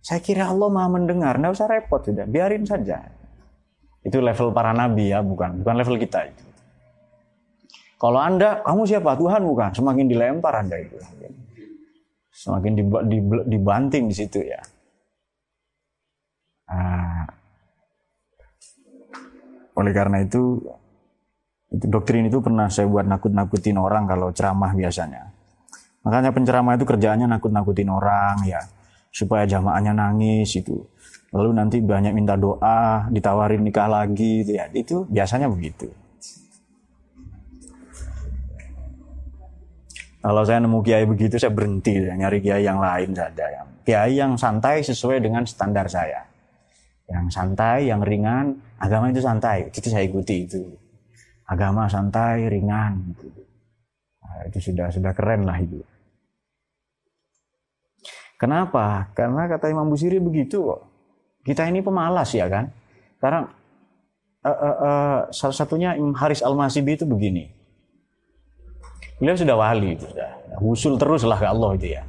[0.00, 3.21] Saya kira Allah maha mendengar, nggak usah repot sudah, biarin saja.
[4.02, 6.44] Itu level para nabi ya, bukan bukan level kita itu.
[8.02, 9.14] Kalau Anda, kamu siapa?
[9.14, 9.70] Tuhan bukan.
[9.78, 10.98] Semakin dilempar Anda itu.
[12.34, 12.74] Semakin
[13.46, 14.58] dibanting di situ ya.
[16.66, 17.30] Nah,
[19.78, 20.58] oleh karena itu,
[21.70, 25.30] itu doktrin itu pernah saya buat nakut-nakutin orang kalau ceramah biasanya.
[26.02, 28.66] Makanya penceramah itu kerjaannya nakut-nakutin orang ya,
[29.14, 30.82] supaya jamaahnya nangis itu
[31.32, 34.68] lalu nanti banyak minta doa, ditawarin nikah lagi, gitu ya.
[34.68, 35.88] Itu biasanya begitu.
[40.22, 43.42] Kalau saya nemu kiai begitu, saya berhenti, ya, nyari kiai yang lain saja.
[43.42, 43.62] Ya.
[43.82, 46.22] Kiai yang santai sesuai dengan standar saya.
[47.10, 49.66] Yang santai, yang ringan, agama itu santai.
[49.72, 50.62] Itu saya ikuti itu.
[51.50, 53.18] Agama santai, ringan.
[53.18, 53.42] Gitu.
[54.22, 55.82] Nah, itu sudah sudah keren lah itu.
[58.38, 59.10] Kenapa?
[59.18, 60.91] Karena kata Imam Busiri begitu kok.
[61.42, 62.70] Kita ini pemalas ya kan?
[63.18, 63.46] Karena
[64.46, 67.50] uh, uh, uh, salah satunya Haris Al-Masibi itu begini.
[69.18, 72.02] Beliau sudah wali, sudah usul terus lah ke Allah itu ya.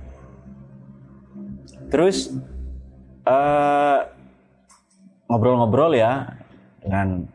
[1.94, 2.34] Terus
[5.30, 6.12] ngobrol-ngobrol uh, ya
[6.82, 7.30] dengan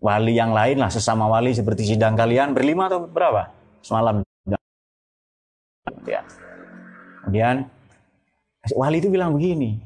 [0.00, 3.50] wali yang lain lah sesama wali seperti sidang kalian berlima atau berapa
[3.82, 4.22] semalam
[6.06, 6.22] ya
[7.26, 7.66] kemudian
[8.78, 9.82] wali itu bilang begini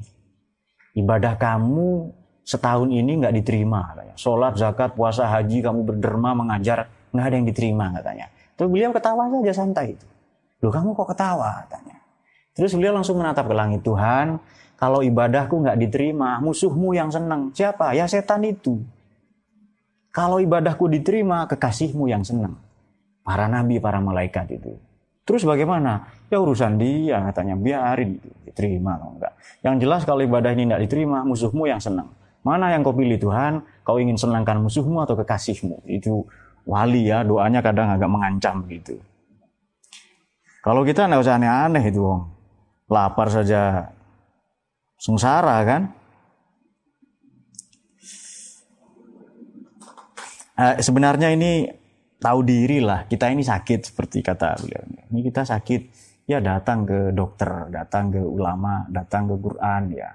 [0.97, 4.15] ibadah kamu setahun ini nggak diterima katanya.
[4.17, 8.25] Sholat, zakat, puasa, haji, kamu berderma, mengajar, nggak ada yang diterima katanya.
[8.57, 10.07] Terus beliau ketawa saja santai itu.
[10.61, 11.97] Loh kamu kok ketawa katanya.
[12.51, 14.37] Terus beliau langsung menatap ke langit Tuhan,
[14.81, 17.53] kalau ibadahku nggak diterima, musuhmu yang senang.
[17.53, 17.93] Siapa?
[17.93, 18.81] Ya setan itu.
[20.11, 22.59] Kalau ibadahku diterima, kekasihmu yang senang.
[23.23, 24.75] Para nabi, para malaikat itu.
[25.23, 26.09] Terus bagaimana?
[26.31, 28.15] Ya urusan dia katanya biarin
[28.47, 29.35] diterima atau enggak.
[29.67, 32.07] Yang jelas kalau ibadah ini tidak diterima musuhmu yang senang.
[32.41, 33.59] Mana yang kau pilih Tuhan?
[33.83, 35.83] Kau ingin senangkan musuhmu atau kekasihmu?
[35.91, 36.23] Itu
[36.63, 38.95] wali ya doanya kadang agak mengancam gitu.
[40.63, 42.23] Kalau kita nggak usah aneh-aneh itu, Wong.
[42.87, 43.91] Lapar saja
[44.95, 45.81] sengsara kan?
[50.55, 51.81] Eh, sebenarnya ini
[52.21, 55.81] tahu diri lah kita ini sakit seperti kata beliau ini kita sakit
[56.31, 60.09] ya datang ke dokter datang ke ulama datang ke Quran ya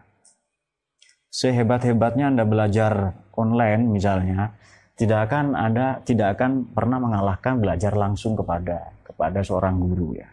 [1.28, 4.56] sehebat hebatnya anda belajar online misalnya
[4.96, 10.28] tidak akan ada tidak akan pernah mengalahkan belajar langsung kepada kepada seorang guru ya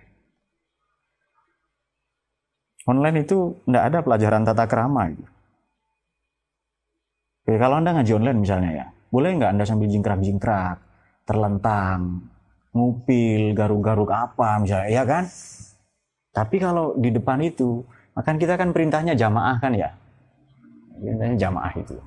[2.88, 5.28] online itu tidak ada pelajaran tata kerama gitu.
[7.44, 10.80] Oke, kalau anda ngaji online misalnya ya boleh nggak anda sambil jingkrak-jingkrak
[11.24, 12.24] terlentang,
[12.76, 15.24] ngupil, garuk-garuk apa misalnya, ya kan?
[16.34, 17.86] Tapi kalau di depan itu,
[18.18, 19.94] makan kita kan perintahnya jamaah kan ya?
[20.98, 21.98] Perintahnya jamaah itu.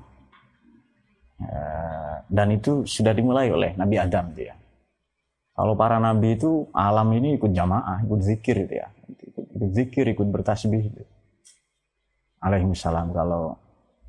[1.37, 1.63] Ya,
[2.27, 4.55] dan itu sudah dimulai oleh Nabi Adam itu ya.
[5.57, 8.93] Kalau para nabi itu alam ini ikut jamaah, ikut zikir itu ya.
[9.57, 11.01] Ikut, zikir, ikut bertasbih itu.
[12.37, 13.57] Alaihissalam kalau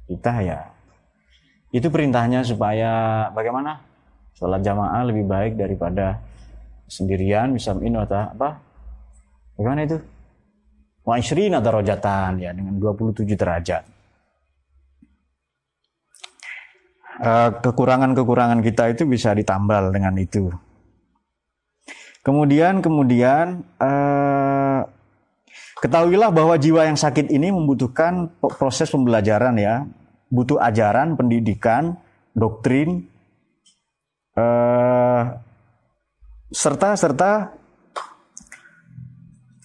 [0.05, 0.61] kita ya
[1.73, 3.81] itu perintahnya supaya bagaimana
[4.37, 6.21] sholat jamaah lebih baik daripada
[6.89, 8.68] sendirian bisa atau apa
[9.59, 9.99] bagaimana itu?
[11.03, 13.99] Wa isrina darajatan ya dengan 27 derajat.
[17.19, 20.55] Eh, kekurangan-kekurangan kita itu bisa ditambal dengan itu.
[22.23, 24.85] Kemudian kemudian uh,
[25.81, 28.29] ketahuilah bahwa jiwa yang sakit ini membutuhkan
[28.61, 29.89] proses pembelajaran ya.
[30.29, 31.97] Butuh ajaran pendidikan
[32.37, 33.09] doktrin
[34.37, 35.41] uh,
[36.53, 37.58] serta serta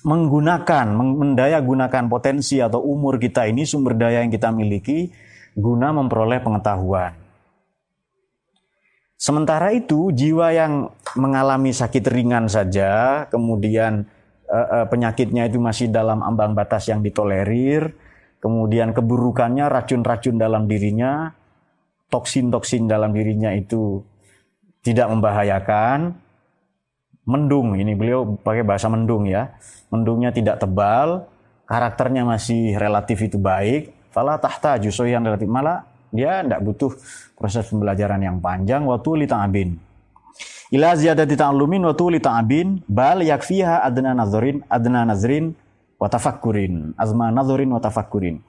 [0.04, 5.12] menggunakan mendaya gunakan potensi atau umur kita ini sumber daya yang kita miliki
[5.56, 7.24] guna memperoleh pengetahuan.
[9.16, 14.04] Sementara itu jiwa yang mengalami sakit ringan saja, kemudian
[14.52, 17.96] uh, uh, penyakitnya itu masih dalam ambang batas yang ditolerir,
[18.44, 21.32] kemudian keburukannya racun-racun dalam dirinya,
[22.12, 24.04] toksin-toksin dalam dirinya itu
[24.84, 26.20] tidak membahayakan.
[27.24, 29.56] Mendung, ini beliau pakai bahasa mendung ya.
[29.88, 31.24] Mendungnya tidak tebal,
[31.64, 36.92] karakternya masih relatif itu baik, fala tahta justru yang relatif malah dia tidak butuh
[37.34, 39.70] proses pembelajaran yang panjang waktu li ta'abin.
[40.74, 45.54] Ila ziyadati ta'lumin wa tuli ta'abin bal yakfiha adna nazarin adna nazrin
[46.02, 48.42] wa tafakkurin azma nazarin wa tafakkurin.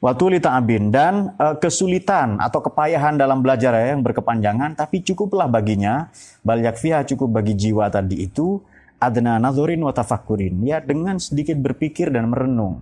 [0.00, 6.08] Wa tuli ta'abin dan uh, kesulitan atau kepayahan dalam belajar yang berkepanjangan tapi cukuplah baginya.
[6.40, 8.64] Bal yakfiha cukup bagi jiwa tadi itu
[8.96, 10.56] adna nazarin wa tafakkurin.
[10.64, 12.80] Ya dengan sedikit berpikir dan merenung.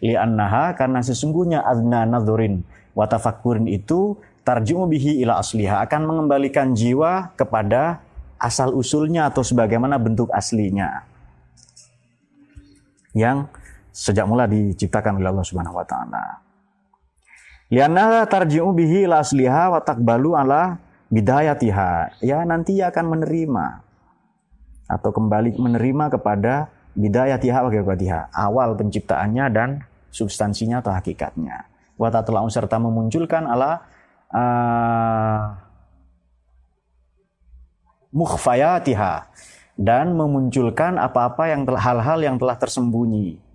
[0.00, 2.64] Li'annaha karena sesungguhnya adna nazarin
[2.96, 5.84] wa tafakkurin itu tarjumu bihi ila asliha.
[5.84, 8.00] Akan mengembalikan jiwa kepada
[8.40, 11.04] asal usulnya atau sebagaimana bentuk aslinya.
[13.12, 13.52] Yang
[13.98, 16.38] sejak mula diciptakan oleh Allah Subhanahu wa taala.
[17.68, 20.78] Lianna tarji'u bihi ila asliha wa taqbalu ala
[21.10, 22.22] bidayatiha.
[22.22, 23.66] Ya nanti ia akan menerima
[24.88, 29.68] atau kembali menerima kepada bidayatiha wa kebatiha, awal penciptaannya dan
[30.14, 31.66] substansinya atau hakikatnya.
[31.98, 33.82] Wa tatlau serta memunculkan ala
[34.30, 35.58] uh,
[38.14, 39.28] mukhfayatiha
[39.76, 43.47] dan memunculkan apa-apa yang hal-hal yang telah tersembunyi.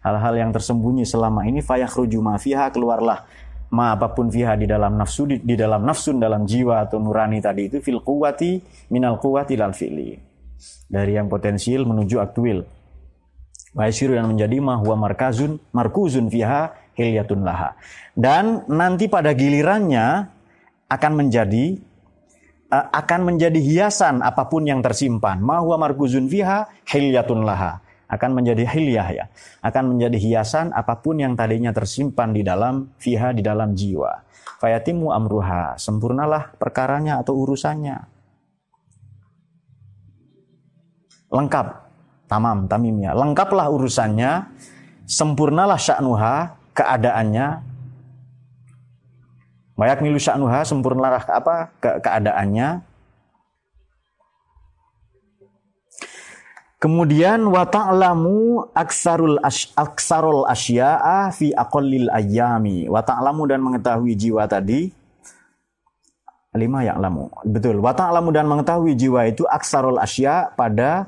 [0.00, 3.24] Hal-hal yang tersembunyi selama ini fayakhruju ma fiha keluarlah
[3.70, 7.38] ma apa pun fiha di dalam nafsu di, di dalam nafsun dalam jiwa atau nurani
[7.38, 8.58] tadi itu fil quwati
[8.90, 10.18] minal quwati lal fi'li.
[10.90, 12.66] Dari yang potensial menuju aktual.
[13.70, 17.78] Wa yang menjadi ma huwa markazun markuzun fiha hilyatun laha.
[18.12, 20.26] Dan nanti pada gilirannya
[20.90, 21.78] akan menjadi
[22.70, 25.42] akan menjadi hiasan apa pun yang tersimpan.
[25.42, 27.82] Mahwa markuzun fiha hilyatun laha.
[28.10, 29.24] Akan menjadi hilyah ya.
[29.62, 34.26] Akan menjadi hiasan apa pun yang tadinya tersimpan di dalam fiha di dalam jiwa.
[34.58, 35.78] Fayatimu amruha.
[35.78, 37.96] Sempurnalah perkaranya atau urusannya.
[41.30, 41.66] Lengkap.
[42.26, 43.14] Tamam, tamimnya.
[43.14, 44.50] Lengkaplah urusannya.
[45.06, 46.58] Sempurnalah sya'nuha.
[46.70, 47.70] Keadaannya
[49.80, 52.84] Mayak milu sya'nuha sempurnalah apa ke keadaannya.
[56.80, 59.36] Kemudian wa ta'lamu aksarul
[59.76, 62.88] aksarul asya'a fi aqallil ayami.
[62.88, 64.88] Wa ta'lamu dan mengetahui jiwa tadi
[66.56, 67.28] lima ya'lamu.
[67.44, 67.84] Betul.
[67.84, 71.04] Wa ta'lamu dan mengetahui jiwa itu aksarul asya pada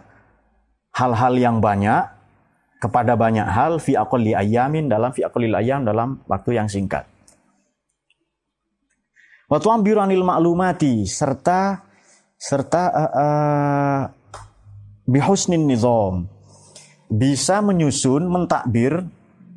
[0.93, 2.05] hal-hal yang banyak
[2.79, 7.09] kepada banyak hal fi aqalli ayamin dalam fi aqallil ayam dalam waktu yang singkat.
[9.49, 11.81] Wa tu'ambiru anil ma'lumati serta
[12.37, 14.01] serta uh, uh,
[15.13, 16.25] bihusnin nizam
[17.13, 19.05] bisa menyusun, mentakbir,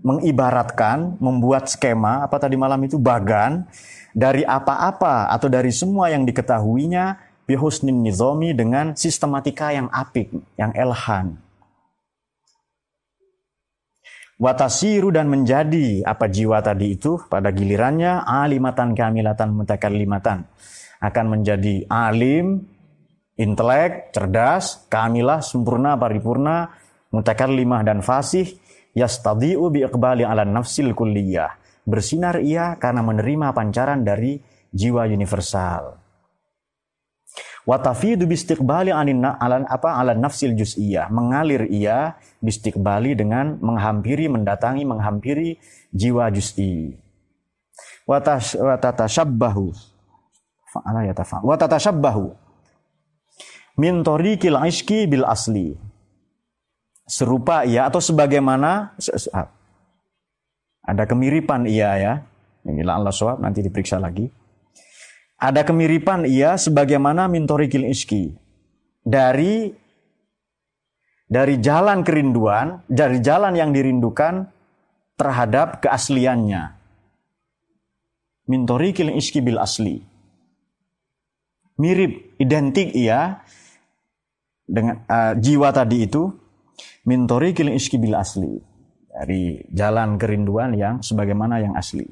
[0.03, 3.63] mengibaratkan, membuat skema apa tadi malam itu bagan
[4.11, 7.15] dari apa-apa atau dari semua yang diketahuinya
[7.47, 10.27] bihusnin nizami dengan sistematika yang apik,
[10.59, 11.39] yang elhan.
[14.35, 20.43] Watasiru dan menjadi apa jiwa tadi itu pada gilirannya alimatan kamilatan mutakallimatan
[20.99, 22.67] akan menjadi alim,
[23.35, 26.71] intelek, cerdas, kamilah, sempurna, paripurna,
[27.11, 28.55] mutakallimah dan fasih
[28.95, 31.59] yastadi'u biiqbali ala nafsil kulliyah.
[31.85, 34.41] Bersinar ia karena menerima pancaran dari
[34.73, 36.01] jiwa universal.
[37.65, 41.09] Watafidu bistiqbali anin alan apa ala nafsil juz'iyah.
[41.09, 45.57] Mengalir ia bistiqbali dengan menghampiri, mendatangi, menghampiri
[45.89, 46.93] jiwa juz'i.
[48.05, 49.73] Watatashabbahu.
[50.69, 51.41] Fa'ala yatafa.
[51.41, 52.44] Watatashabbahu.
[53.75, 55.75] Min tariqil iski bil asli.
[57.05, 58.95] Serupa ia atau sebagaimana
[60.85, 62.13] ada kemiripan ia ya.
[62.65, 64.25] Inilah Allah SWT nanti diperiksa lagi
[65.39, 68.31] ada kemiripan ia sebagaimana mintorikil iski.
[69.05, 69.69] Dari
[71.25, 74.49] dari jalan kerinduan, dari jalan yang dirindukan
[75.17, 76.73] terhadap keasliannya.
[78.45, 80.01] Mintorikil iski bil asli.
[81.75, 83.43] Mirip, identik ia
[84.65, 86.29] dengan uh, jiwa tadi itu
[87.05, 88.59] mintorikil iski bil asli.
[89.15, 92.03] Dari jalan kerinduan yang sebagaimana yang asli.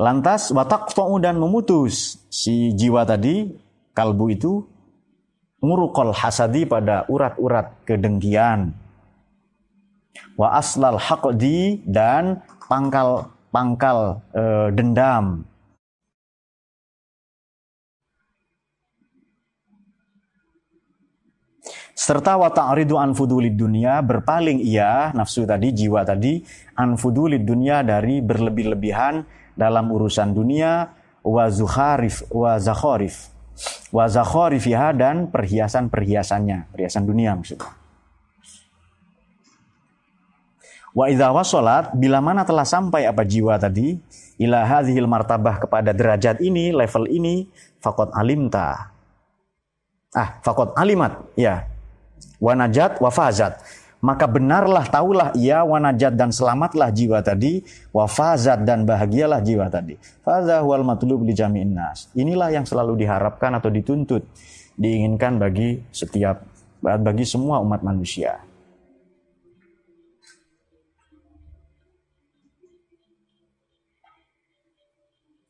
[0.00, 0.88] Lantas watak
[1.20, 3.52] dan memutus si jiwa tadi,
[3.92, 4.64] kalbu itu,
[5.60, 8.72] ngurukol hasadi pada urat-urat kedengkian.
[10.40, 12.40] Wa aslal haqdi dan
[12.72, 14.42] pangkal-pangkal e,
[14.72, 15.44] dendam.
[21.92, 26.40] Serta wa ta'ridu an fudulid dunia berpaling ia nafsu tadi jiwa tadi
[26.76, 29.22] an fudulid dunia dari berlebih-lebihan
[29.52, 30.88] dalam urusan dunia
[31.22, 33.32] wa zukharif wa zakharif
[33.92, 37.70] wa zakharifiha dan perhiasan-perhiasannya, perhiasan dunia maksudnya.
[40.92, 43.96] Wa idza wasalat bila mana telah sampai apa jiwa tadi
[44.36, 47.48] ila hadhil martabah kepada derajat ini, level ini,
[47.80, 48.92] faqad alimta.
[50.12, 51.64] Ah, faqad alimat, ya.
[52.42, 53.62] Wa najat wa fazat.
[54.02, 57.62] Maka benarlah taulah ia wanajat dan selamatlah jiwa tadi,
[57.94, 59.94] wafazat dan bahagialah jiwa tadi.
[60.26, 62.10] Fadha wal matlub li jami'in nas.
[62.18, 64.26] Inilah yang selalu diharapkan atau dituntut,
[64.74, 66.42] diinginkan bagi setiap
[66.82, 68.42] bagi semua umat manusia.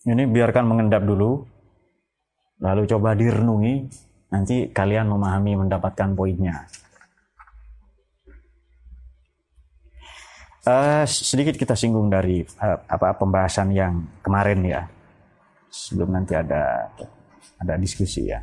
[0.02, 1.46] Ini biarkan mengendap dulu,
[2.60, 3.86] lalu coba direnungi,
[4.34, 6.68] nanti kalian memahami mendapatkan poinnya.
[10.62, 14.86] Uh, sedikit kita singgung dari uh, apa pembahasan yang kemarin ya,
[15.66, 16.86] sebelum nanti ada
[17.58, 18.38] ada diskusi ya.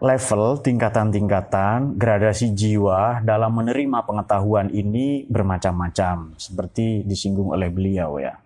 [0.00, 8.36] level tingkatan-tingkatan gradasi jiwa dalam menerima pengetahuan ini bermacam-macam seperti disinggung oleh beliau ya.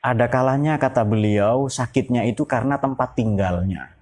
[0.00, 3.99] Ada kalanya kata beliau sakitnya itu karena tempat tinggalnya.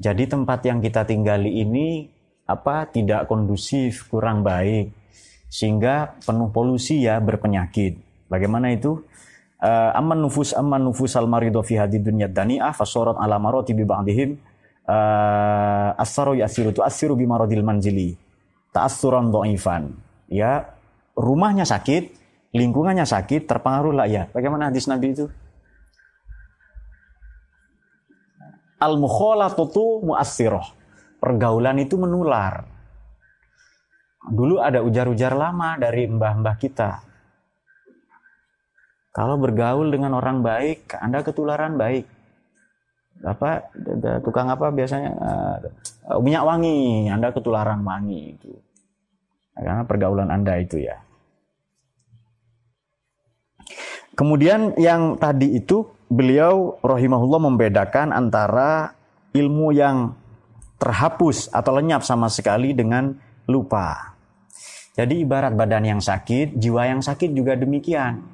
[0.00, 2.08] Jadi tempat yang kita tinggali ini
[2.48, 4.96] apa tidak kondusif, kurang baik
[5.52, 8.00] sehingga penuh polusi ya berpenyakit.
[8.32, 9.04] Bagaimana itu?
[9.60, 13.84] uh, amman nufus amman nufus al marido fi hadid dunya dani'ah fasorat ala marati bi
[13.84, 14.36] ba'dihim
[14.88, 18.16] uh, asaru yasiru tu asiru bi maradil manzili
[18.72, 19.92] ta'assuran dhaifan
[20.32, 20.64] ya
[21.14, 22.16] rumahnya sakit
[22.56, 25.30] lingkungannya sakit terpengaruh lah ya bagaimana hadis nabi itu
[28.80, 30.72] al mukhalatatu muassirah
[31.20, 32.64] pergaulan itu menular
[34.26, 37.10] dulu ada ujar-ujar lama dari mbah-mbah kita
[39.10, 42.06] kalau bergaul dengan orang baik, Anda ketularan baik.
[43.20, 43.68] Apa
[44.22, 48.54] tukang apa biasanya uh, minyak wangi, Anda ketularan wangi itu.
[49.58, 51.02] Karena pergaulan Anda itu ya.
[54.14, 58.98] Kemudian yang tadi itu beliau rahimahullah membedakan antara
[59.30, 60.18] ilmu yang
[60.82, 63.14] terhapus atau lenyap sama sekali dengan
[63.46, 64.18] lupa.
[64.98, 68.26] Jadi ibarat badan yang sakit, jiwa yang sakit juga demikian.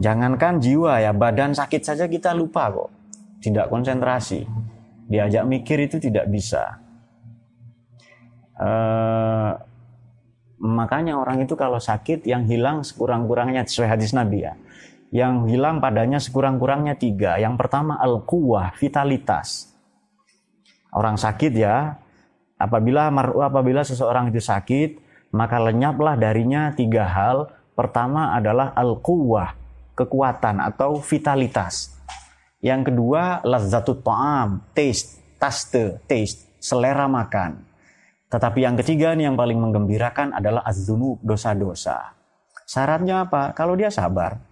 [0.00, 2.90] Jangankan jiwa ya, badan sakit saja kita lupa kok.
[3.44, 4.48] Tidak konsentrasi.
[5.06, 6.80] Diajak mikir itu tidak bisa.
[8.58, 9.54] Uh,
[10.58, 14.58] makanya orang itu kalau sakit yang hilang sekurang-kurangnya sesuai hadis Nabi ya.
[15.08, 17.40] Yang hilang padanya sekurang-kurangnya tiga.
[17.40, 19.72] Yang pertama al-quwah, vitalitas.
[20.92, 21.96] Orang sakit ya,
[22.60, 23.08] apabila
[23.44, 25.00] apabila seseorang itu sakit,
[25.32, 29.54] maka lenyaplah darinya tiga hal Pertama adalah al-quwah,
[29.94, 31.94] kekuatan atau vitalitas.
[32.58, 37.62] Yang kedua, lazatut ta'am, taste, taste, taste, selera makan.
[38.26, 40.90] Tetapi yang ketiga nih yang paling menggembirakan adalah az
[41.22, 42.18] dosa-dosa.
[42.66, 43.54] Syaratnya apa?
[43.54, 44.42] Kalau dia sabar.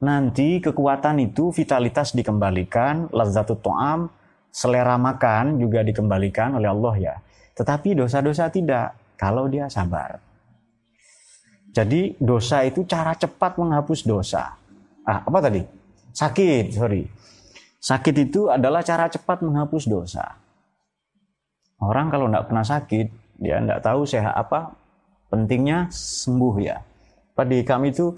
[0.00, 4.08] Nanti kekuatan itu, vitalitas dikembalikan, lazatut ta'am,
[4.48, 7.14] selera makan juga dikembalikan oleh Allah ya.
[7.52, 10.16] Tetapi dosa-dosa tidak, kalau dia sabar.
[11.70, 14.56] Jadi dosa itu cara cepat menghapus dosa.
[15.04, 15.62] Ah, apa tadi?
[16.10, 17.06] Sakit, sorry.
[17.80, 20.36] Sakit itu adalah cara cepat menghapus dosa.
[21.80, 23.06] Orang kalau tidak pernah sakit,
[23.40, 24.76] dia tidak tahu sehat apa.
[25.30, 26.82] Pentingnya sembuh ya.
[27.32, 28.12] Pada kami itu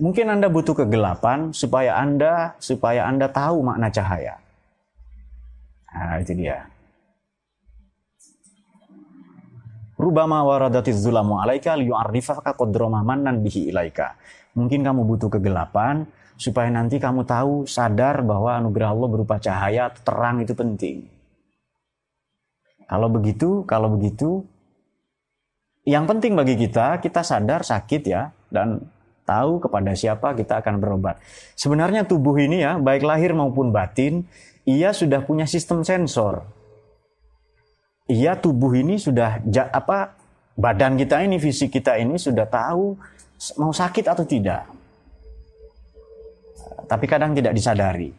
[0.00, 4.36] mungkin Anda butuh kegelapan supaya Anda supaya Anda tahu makna cahaya.
[5.96, 6.68] Nah, itu dia.
[9.96, 14.12] Rubama waradatiz zulamu alaika liyu'arrifaka qadra mannan bihi ilaika.
[14.52, 16.04] Mungkin kamu butuh kegelapan
[16.36, 21.08] supaya nanti kamu tahu sadar bahwa anugerah Allah berupa cahaya terang itu penting.
[22.84, 24.44] Kalau begitu, kalau begitu
[25.88, 28.84] yang penting bagi kita kita sadar sakit ya dan
[29.26, 31.18] tahu kepada siapa kita akan berobat.
[31.58, 34.22] Sebenarnya tubuh ini ya, baik lahir maupun batin,
[34.62, 36.46] ia sudah punya sistem sensor.
[38.06, 39.42] Iya tubuh ini sudah
[39.74, 40.14] apa
[40.54, 42.94] badan kita ini fisik kita ini sudah tahu
[43.58, 44.62] mau sakit atau tidak.
[46.86, 48.14] Tapi kadang tidak disadari.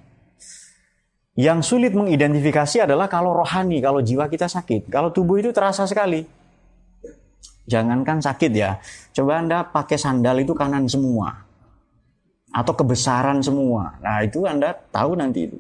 [1.38, 4.92] Yang sulit mengidentifikasi adalah kalau rohani kalau jiwa kita sakit.
[4.92, 6.37] Kalau tubuh itu terasa sekali
[7.68, 8.80] jangankan sakit ya
[9.12, 11.46] coba anda pakai sandal itu kanan semua
[12.50, 15.52] atau kebesaran semua nah itu anda tahu nanti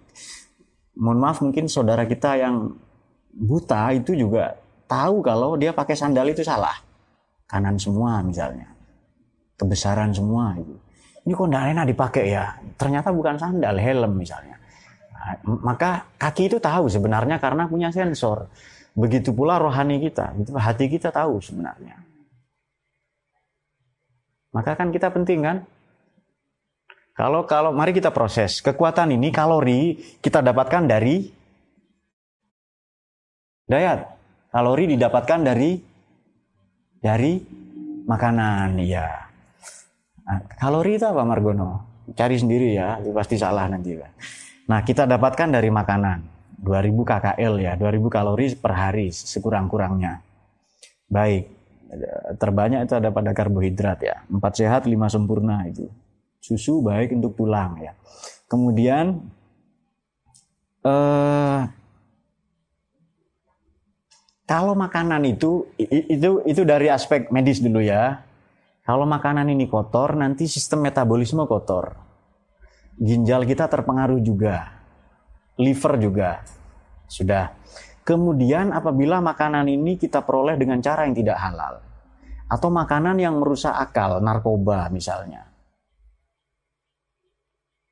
[0.97, 2.73] mohon maaf mungkin saudara kita yang
[3.37, 4.57] buta itu juga
[4.89, 6.73] tahu kalau dia pakai sandal itu salah.
[7.45, 8.67] Kanan semua misalnya.
[9.59, 10.73] Kebesaran semua itu.
[11.27, 12.55] Ini kok tidak enak dipakai ya?
[12.79, 14.55] Ternyata bukan sandal, helm misalnya.
[15.11, 18.47] Nah, maka kaki itu tahu sebenarnya karena punya sensor.
[18.97, 22.01] Begitu pula rohani kita, itu hati kita tahu sebenarnya.
[24.49, 25.57] Maka kan kita penting kan?
[27.13, 31.29] Kalau kalau mari kita proses kekuatan ini kalori kita dapatkan dari
[33.69, 34.01] diet.
[34.49, 35.77] Kalori didapatkan dari
[36.97, 37.37] dari
[38.09, 39.29] makanan ya.
[40.57, 41.85] Kalori itu apa Margono?
[42.17, 43.93] Cari sendiri ya, pasti salah nanti.
[44.67, 46.36] Nah, kita dapatkan dari makanan.
[46.57, 50.25] 2000 KKL ya, 2000 kalori per hari sekurang-kurangnya.
[51.07, 51.53] Baik,
[52.41, 54.15] terbanyak itu ada pada karbohidrat ya.
[54.27, 55.87] Empat sehat, lima sempurna itu.
[56.41, 57.93] Susu baik untuk tulang ya.
[58.49, 59.21] Kemudian
[60.81, 61.61] eh,
[64.47, 68.23] kalau makanan itu itu itu dari aspek medis dulu ya.
[68.87, 71.99] Kalau makanan ini kotor, nanti sistem metabolisme kotor.
[72.95, 74.76] Ginjal kita terpengaruh juga
[75.57, 76.41] liver juga.
[77.09, 77.51] Sudah.
[78.07, 81.83] Kemudian apabila makanan ini kita peroleh dengan cara yang tidak halal
[82.47, 85.43] atau makanan yang merusak akal, narkoba misalnya.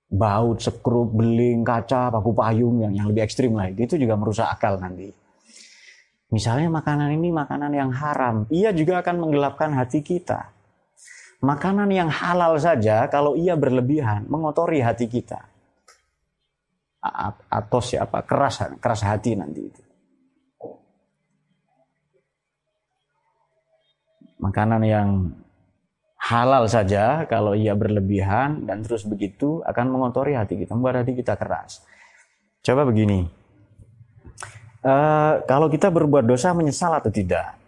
[0.08, 4.80] Baut, sekrup, beling, kaca, paku payung yang, yang lebih ekstrim lah itu juga merusak akal
[4.80, 5.12] nanti.
[6.32, 10.56] Misalnya makanan ini makanan yang haram, ia juga akan menggelapkan hati kita.
[11.44, 15.55] Makanan yang halal saja kalau ia berlebihan mengotori hati kita
[17.50, 19.82] atau siapa keras keras hati nanti itu.
[24.42, 25.10] Makanan yang
[26.26, 31.38] halal saja kalau ia berlebihan dan terus begitu akan mengotori hati kita, membuat hati kita
[31.38, 31.86] keras.
[32.66, 33.30] Coba begini,
[34.82, 37.62] uh, kalau kita berbuat dosa menyesal atau tidak?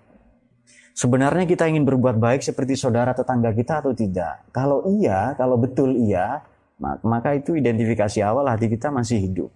[0.98, 4.50] Sebenarnya kita ingin berbuat baik seperti saudara tetangga kita atau tidak?
[4.50, 6.42] Kalau iya, kalau betul iya,
[6.80, 9.50] maka itu identifikasi awal hati kita masih hidup.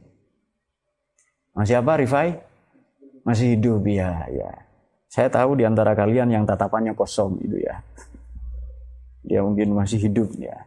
[1.53, 2.41] Masih apa Rifai?
[3.21, 4.49] Masih hidup ya, ya.
[5.11, 7.83] Saya tahu di antara kalian yang tatapannya kosong itu ya.
[9.21, 10.65] Dia mungkin masih hidup ya.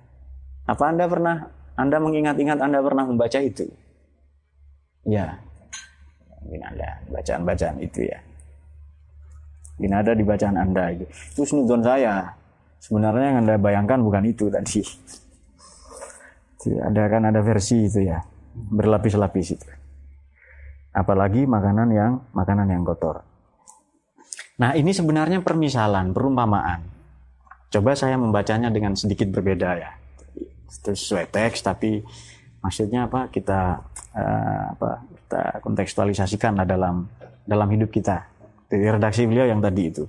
[0.68, 3.66] Apa Anda pernah Anda mengingat-ingat Anda pernah membaca itu?
[5.02, 5.42] Ya.
[6.44, 8.20] Mungkin Anda bacaan-bacaan itu ya.
[9.74, 11.04] Mungkin ada di bacaan Anda itu.
[11.34, 11.42] Itu
[11.82, 12.30] saya.
[12.78, 14.84] Sebenarnya yang Anda bayangkan bukan itu tadi
[16.72, 18.22] ada kan ada versi itu ya
[18.54, 19.68] berlapis-lapis itu.
[20.94, 23.26] Apalagi makanan yang makanan yang kotor.
[24.62, 26.86] Nah ini sebenarnya permisalan perumpamaan.
[27.68, 29.90] Coba saya membacanya dengan sedikit berbeda ya.
[30.70, 31.98] Sesuai teks tapi
[32.62, 33.26] maksudnya apa?
[33.26, 33.60] Kita
[34.14, 34.90] uh, apa?
[35.02, 37.10] Kita kontekstualisasikan dalam
[37.42, 38.22] dalam hidup kita.
[38.70, 40.06] Dari redaksi beliau yang tadi itu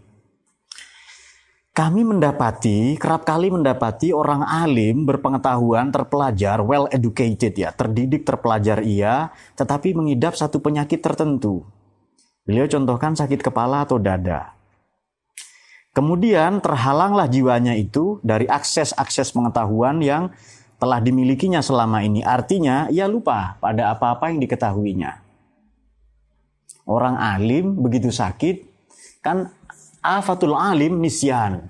[1.76, 9.36] kami mendapati, kerap kali mendapati orang alim, berpengetahuan, terpelajar, well educated ya, terdidik, terpelajar ia,
[9.60, 11.68] tetapi mengidap satu penyakit tertentu.
[12.48, 14.56] Beliau contohkan sakit kepala atau dada.
[15.92, 20.32] Kemudian terhalanglah jiwanya itu dari akses-akses pengetahuan yang
[20.80, 22.24] telah dimilikinya selama ini.
[22.24, 25.12] Artinya ia lupa pada apa-apa yang diketahuinya.
[26.88, 28.64] Orang alim begitu sakit,
[29.20, 29.52] kan
[30.06, 31.66] afatul alim nisyan.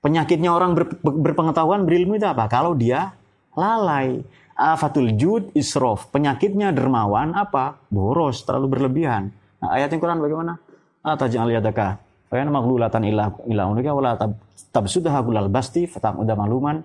[0.00, 2.48] Penyakitnya orang ber, berpengetahuan berilmu itu apa?
[2.48, 3.12] Kalau dia
[3.56, 4.20] lalai.
[4.60, 6.12] Afatul jud isrof.
[6.12, 7.80] Penyakitnya dermawan apa?
[7.88, 9.32] Boros, terlalu berlebihan.
[9.60, 10.60] Nah, ayat yang Quran bagaimana?
[11.00, 11.96] Ataj'al yadaka.
[12.28, 14.38] Fayana maglulatan ila ila unika wala tab
[14.70, 16.78] tabsudah gulal basti fatam udah maluman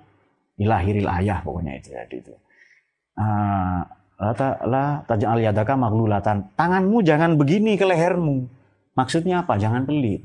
[0.58, 2.34] ilahiril ayah pokoknya itu ya itu.
[3.14, 3.84] Uh,
[4.66, 6.56] la taj'al yadaka maglulatan.
[6.56, 8.48] Tanganmu jangan begini ke lehermu.
[8.96, 9.60] Maksudnya apa?
[9.60, 10.24] Jangan pelit.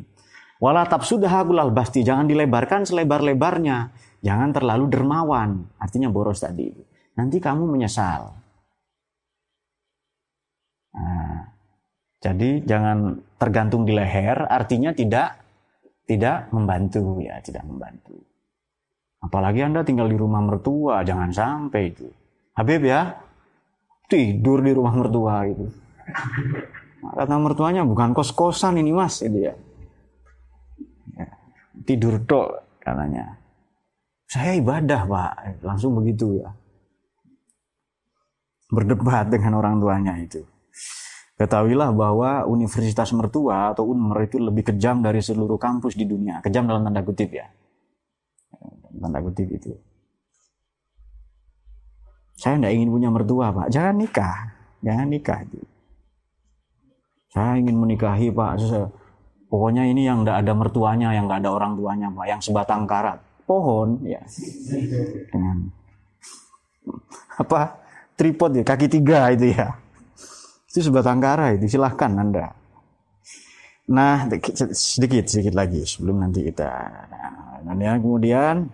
[0.60, 3.96] Wala sudah gulal basti, jangan dilebarkan selebar-lebarnya.
[4.20, 6.68] Jangan terlalu dermawan, artinya boros tadi.
[7.16, 8.28] Nanti kamu menyesal.
[10.92, 11.48] Nah,
[12.20, 15.40] jadi jangan tergantung di leher, artinya tidak
[16.04, 18.20] tidak membantu ya, tidak membantu.
[19.24, 22.04] Apalagi Anda tinggal di rumah mertua, jangan sampai itu.
[22.52, 23.16] Habib ya,
[24.12, 25.64] tidur di rumah mertua itu.
[27.00, 29.56] Kata mertuanya bukan kos-kosan ini mas, itu ya
[31.84, 33.36] tidur tok katanya.
[34.30, 35.32] Saya ibadah pak,
[35.66, 36.54] langsung begitu ya.
[38.70, 40.46] Berdebat dengan orang tuanya itu.
[41.34, 46.38] Ketahuilah bahwa universitas mertua atau UNMER itu lebih kejam dari seluruh kampus di dunia.
[46.44, 47.48] Kejam dalam tanda kutip ya.
[49.00, 49.72] Tanda kutip itu.
[52.36, 53.72] Saya tidak ingin punya mertua pak.
[53.72, 54.36] Jangan nikah.
[54.84, 55.40] Jangan nikah.
[57.32, 58.60] Saya ingin menikahi pak.
[59.50, 63.18] Pokoknya ini yang tidak ada mertuanya, yang nggak ada orang tuanya, Pak, yang sebatang karat,
[63.50, 64.22] pohon, ya,
[65.34, 65.74] dengan
[67.34, 67.82] apa
[68.14, 69.74] tripod ya, kaki tiga itu ya,
[70.70, 72.54] itu sebatang karat itu silahkan anda.
[73.90, 74.30] Nah,
[74.70, 76.70] sedikit sedikit lagi sebelum nanti kita.
[77.66, 78.70] Nah, kemudian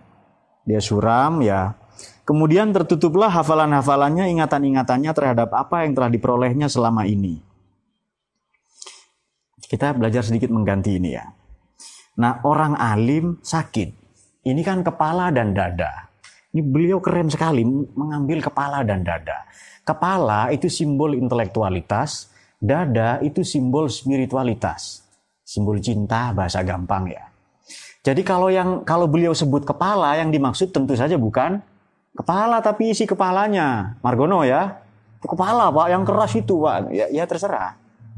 [0.61, 1.73] dia suram ya.
[2.21, 7.46] Kemudian tertutuplah hafalan-hafalannya, ingatan-ingatannya terhadap apa yang telah diperolehnya selama ini.
[9.67, 11.27] Kita belajar sedikit mengganti ini ya.
[12.23, 14.07] Nah, orang alim sakit.
[14.47, 16.07] Ini kan kepala dan dada.
[16.55, 19.43] Ini beliau keren sekali mengambil kepala dan dada.
[19.83, 25.03] Kepala itu simbol intelektualitas, dada itu simbol spiritualitas.
[25.43, 27.27] Simbol cinta bahasa gampang ya.
[28.07, 31.59] Jadi kalau yang kalau beliau sebut kepala yang dimaksud tentu saja bukan
[32.15, 33.99] kepala tapi isi kepalanya.
[33.99, 34.79] Margono ya.
[35.19, 36.87] Kepala Pak yang keras itu Pak.
[36.95, 37.75] Ya, ya terserah.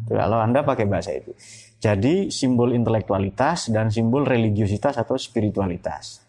[0.09, 1.31] Kalau Anda pakai bahasa itu.
[1.79, 6.25] Jadi simbol intelektualitas dan simbol religiositas atau spiritualitas.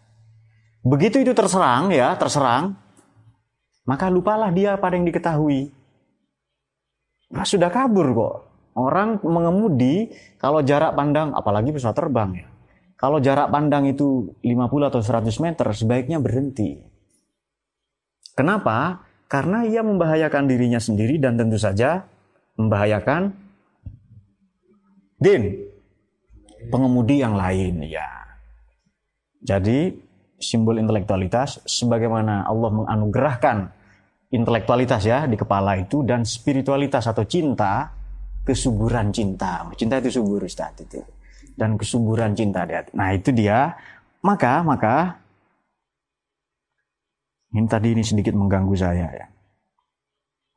[0.81, 2.73] Begitu itu terserang ya, terserang,
[3.85, 5.69] maka lupalah dia pada yang diketahui.
[7.35, 8.35] Nah, sudah kabur kok.
[8.71, 12.47] Orang mengemudi kalau jarak pandang, apalagi pesawat terbang ya.
[12.95, 16.79] Kalau jarak pandang itu 50 atau 100 meter, sebaiknya berhenti.
[18.37, 19.03] Kenapa?
[19.27, 22.07] Karena ia membahayakan dirinya sendiri dan tentu saja
[22.55, 23.33] membahayakan
[25.21, 25.53] din
[26.73, 28.09] pengemudi yang lain ya.
[29.41, 29.93] Jadi
[30.41, 33.57] simbol intelektualitas sebagaimana Allah menganugerahkan
[34.33, 37.93] intelektualitas ya di kepala itu dan spiritualitas atau cinta
[38.41, 40.97] kesuburan cinta cinta itu subur Ustaz itu
[41.53, 42.89] dan kesuburan cinta di hati.
[42.97, 43.77] Nah itu dia
[44.25, 45.21] maka maka
[47.53, 49.27] ini tadi ini sedikit mengganggu saya ya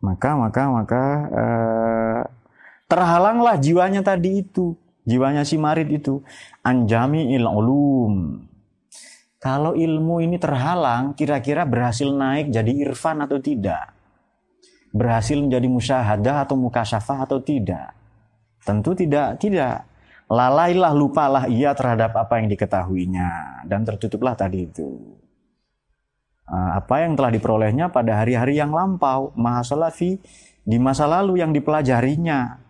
[0.04, 1.02] maka maka maka
[1.32, 2.20] eh,
[2.90, 6.24] terhalanglah jiwanya tadi itu jiwanya si Marid itu
[6.64, 8.44] anjami il ulum
[9.44, 13.92] kalau ilmu ini terhalang, kira-kira berhasil naik jadi irfan atau tidak?
[14.88, 17.92] Berhasil menjadi musyahadah atau mukasyafah atau tidak?
[18.64, 19.84] Tentu tidak, tidak.
[20.32, 23.60] Lalailah, lupalah ia terhadap apa yang diketahuinya.
[23.68, 25.12] Dan tertutuplah tadi itu.
[26.48, 29.36] Ah, apa yang telah diperolehnya pada hari-hari yang lampau.
[29.36, 30.24] Mahasalafi
[30.64, 32.63] di masa lalu yang dipelajarinya.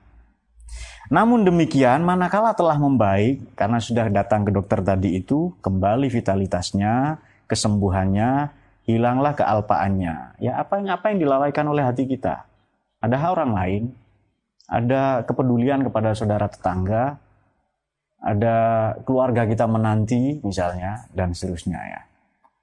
[1.12, 8.48] Namun demikian, manakala telah membaik karena sudah datang ke dokter tadi itu, kembali vitalitasnya, kesembuhannya,
[8.88, 10.40] hilanglah kealpaannya.
[10.40, 12.48] Ya apa yang apa yang dilalaikan oleh hati kita?
[13.04, 13.82] Ada orang lain,
[14.64, 17.20] ada kepedulian kepada saudara tetangga,
[18.24, 18.56] ada
[19.04, 22.00] keluarga kita menanti misalnya dan seterusnya ya.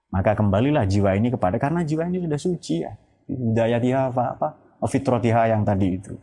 [0.10, 2.92] Maka kembalilah jiwa ini kepada karena jiwa ini sudah suci ya.
[3.30, 4.48] Daya dia apa apa
[4.90, 6.18] fitrotiha yang tadi itu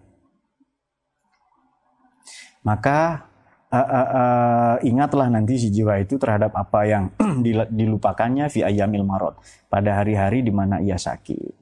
[2.69, 3.25] maka
[3.73, 7.05] uh, uh, uh, ingatlah nanti si jiwa itu terhadap apa yang
[7.79, 9.41] dilupakannya fi ayamil marot
[9.73, 11.57] pada hari-hari di mana ia sakit.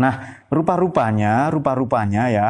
[0.00, 2.48] Nah, rupa-rupanya, rupa-rupanya ya,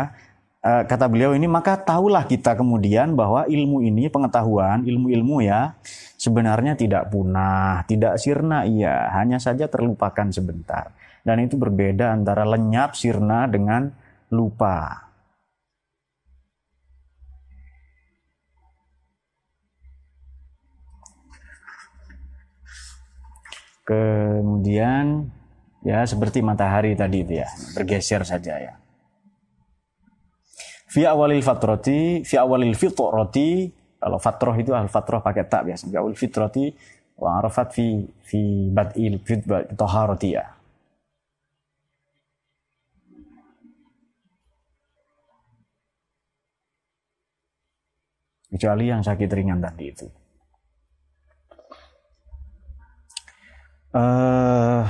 [0.63, 5.75] kata beliau ini maka tahulah kita kemudian bahwa ilmu ini, pengetahuan, ilmu-ilmu ya,
[6.15, 10.95] sebenarnya tidak punah, tidak sirna iya, hanya saja terlupakan sebentar.
[11.27, 13.91] Dan itu berbeda antara lenyap, sirna dengan
[14.31, 15.10] lupa.
[23.85, 25.27] Kemudian
[25.81, 28.75] ya seperti matahari tadi itu ya, bergeser saja ya.
[30.91, 33.71] Fi awalil fatroti, fi awalil fitroti,
[34.01, 35.87] kalau fatroh itu al fatroh pakai tak biasa.
[35.87, 36.75] Fi awalil fitroti
[37.21, 38.41] wa arafat fi fi
[38.73, 39.35] badil fi
[39.77, 40.47] taharati ya.
[48.51, 50.11] Kecuali yang sakit ringan tadi itu.
[53.95, 54.83] Uh,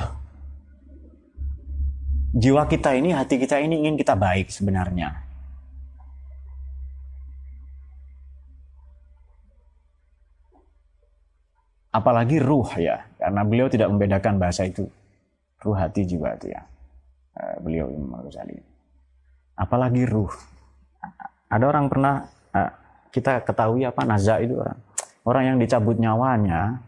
[2.36, 5.28] jiwa kita ini, hati kita ini ingin kita baik sebenarnya.
[11.90, 14.86] Apalagi ruh ya, karena beliau tidak membedakan bahasa itu.
[15.60, 16.62] Ruh hati jiwa itu ya.
[17.34, 18.56] Uh, beliau Imam Ghazali.
[19.58, 20.30] Apalagi ruh.
[21.50, 22.72] Ada orang pernah uh,
[23.10, 24.78] kita ketahui apa naza itu orang.
[25.26, 26.80] Orang yang dicabut nyawanya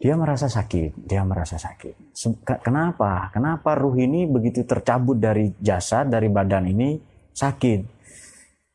[0.00, 2.16] dia merasa sakit, dia merasa sakit.
[2.64, 3.28] Kenapa?
[3.36, 6.96] Kenapa ruh ini begitu tercabut dari jasad, dari badan ini
[7.36, 8.00] sakit?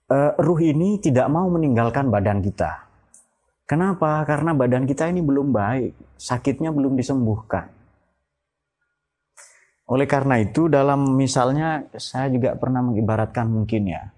[0.05, 2.85] Uh, ruh ini tidak mau meninggalkan badan kita.
[3.65, 4.21] Kenapa?
[4.29, 7.73] Karena badan kita ini belum baik, sakitnya belum disembuhkan.
[9.89, 14.13] Oleh karena itu, dalam misalnya saya juga pernah mengibaratkan mungkin ya,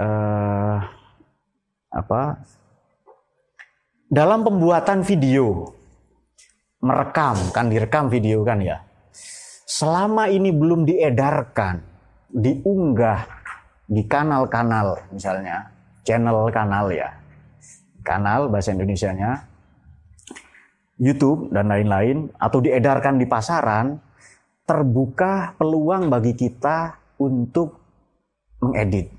[0.00, 0.80] uh,
[1.92, 2.40] apa
[4.14, 5.74] dalam pembuatan video
[6.78, 8.78] merekam kan direkam video kan ya
[9.66, 11.82] selama ini belum diedarkan
[12.30, 13.26] diunggah
[13.84, 15.70] di kanal-kanal misalnya,
[16.02, 17.14] channel kanal ya,
[18.02, 19.44] kanal bahasa Indonesianya,
[20.96, 24.00] YouTube dan lain-lain, atau diedarkan di pasaran,
[24.64, 27.76] terbuka peluang bagi kita untuk
[28.64, 29.12] mengedit.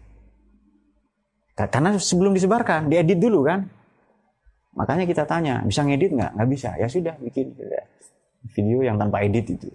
[1.56, 3.64] Karena sebelum disebarkan, diedit dulu kan.
[4.76, 6.32] Makanya kita tanya, bisa ngedit nggak?
[6.36, 6.70] Nggak bisa.
[6.76, 7.56] Ya sudah, bikin
[8.52, 9.72] video yang tanpa edit itu.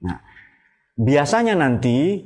[0.00, 0.22] Nah,
[0.94, 2.22] biasanya nanti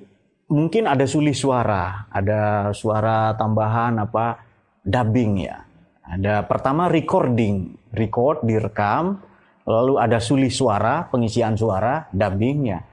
[0.53, 4.45] mungkin ada sulis suara, ada suara tambahan apa
[4.85, 5.65] dubbing ya.
[6.05, 9.25] Ada pertama recording, record direkam,
[9.65, 12.85] lalu ada sulis suara, pengisian suara, dubbingnya.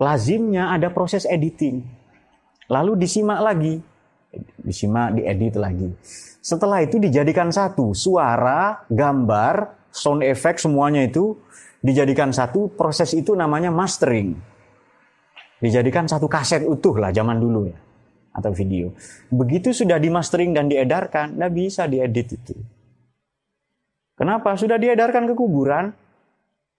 [0.00, 1.82] Lazimnya ada proses editing.
[2.70, 3.82] Lalu disimak lagi,
[4.62, 5.90] disimak, diedit lagi.
[6.40, 11.36] Setelah itu dijadikan satu, suara, gambar, sound effect semuanya itu
[11.84, 14.38] dijadikan satu, proses itu namanya mastering.
[15.60, 17.76] Dijadikan satu kaset utuh lah zaman dulu ya,
[18.32, 18.96] atau video.
[19.28, 22.56] Begitu sudah dimastering dan diedarkan, nggak bisa diedit itu.
[24.16, 24.56] Kenapa?
[24.56, 25.92] Sudah diedarkan ke kuburan,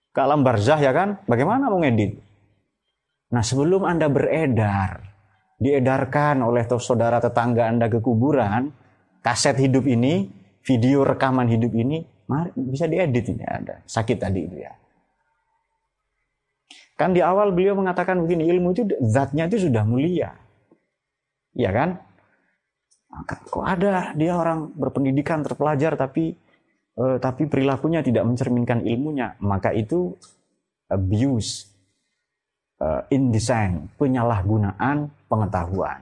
[0.10, 1.22] ke alam barzah ya kan?
[1.30, 2.18] Bagaimana mau ngedit?
[3.32, 5.11] Nah sebelum Anda beredar,
[5.62, 8.74] diedarkan oleh saudara tetangga Anda ke kuburan,
[9.22, 10.26] kaset hidup ini,
[10.66, 12.02] video rekaman hidup ini,
[12.58, 13.86] bisa diedit ini ada.
[13.86, 14.74] Sakit tadi itu ya.
[16.98, 20.34] Kan di awal beliau mengatakan begini, ilmu itu zatnya itu sudah mulia.
[21.54, 22.02] Ya kan?
[23.12, 26.34] Maka kok ada dia orang berpendidikan terpelajar tapi
[26.96, 30.16] eh, tapi perilakunya tidak mencerminkan ilmunya, maka itu
[30.88, 31.71] abuse,
[32.82, 36.02] uh, indesign, penyalahgunaan pengetahuan.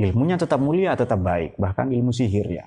[0.00, 2.66] Ilmunya tetap mulia, tetap baik, bahkan ilmu sihir ya.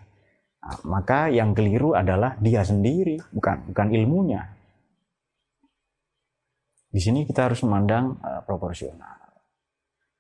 [0.64, 4.42] Nah, maka yang keliru adalah dia sendiri, bukan bukan ilmunya.
[6.94, 9.18] Di sini kita harus memandang uh, proporsional.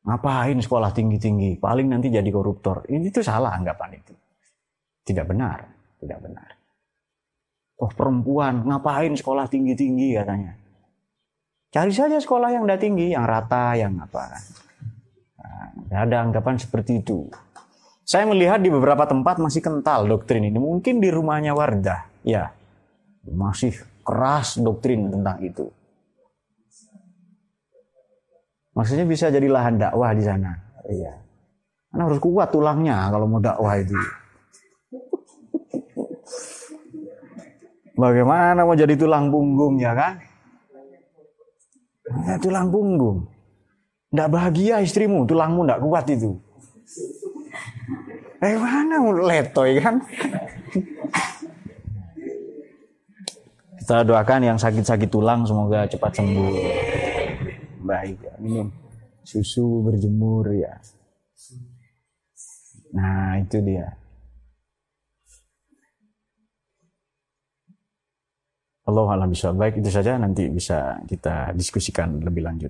[0.03, 1.61] Ngapain sekolah tinggi-tinggi?
[1.61, 2.83] Paling nanti jadi koruptor.
[2.89, 4.11] Ini itu salah anggapan itu.
[5.05, 5.63] Tidak benar,
[6.01, 6.49] tidak benar.
[7.79, 10.62] Oh perempuan, ngapain sekolah tinggi-tinggi katanya.
[11.73, 14.29] Cari saja sekolah yang udah tinggi, yang rata, yang apa.
[15.89, 17.25] Nah, ada anggapan seperti itu.
[18.05, 20.61] Saya melihat di beberapa tempat masih kental doktrin ini.
[20.61, 22.53] Mungkin di rumahnya Wardah, ya
[23.25, 23.73] masih
[24.05, 25.65] keras doktrin tentang itu.
[28.77, 30.53] Maksudnya bisa jadi lahan dakwah di sana.
[30.85, 31.13] Iya.
[31.89, 33.97] Karena harus kuat tulangnya kalau mau dakwah itu.
[37.97, 40.32] Bagaimana mau jadi tulang punggung ya kan?
[42.03, 43.31] Ya, tulang punggung.
[44.11, 46.37] Tidak bahagia istrimu, tulangmu tidak kuat itu.
[48.43, 50.03] Eh mana letoy kan?
[53.79, 56.51] Kita doakan yang sakit-sakit tulang semoga cepat sembuh.
[57.83, 58.83] Baik ya, minum
[59.23, 60.75] susu berjemur ya.
[62.93, 64.02] Nah itu dia.
[68.93, 72.69] Allah alam bisa baik itu saja nanti bisa kita diskusikan lebih lanjut.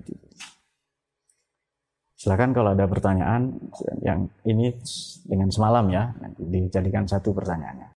[2.16, 3.52] Silakan kalau ada pertanyaan
[4.00, 4.72] yang ini
[5.28, 7.88] dengan semalam ya, nanti dijadikan satu pertanyaannya.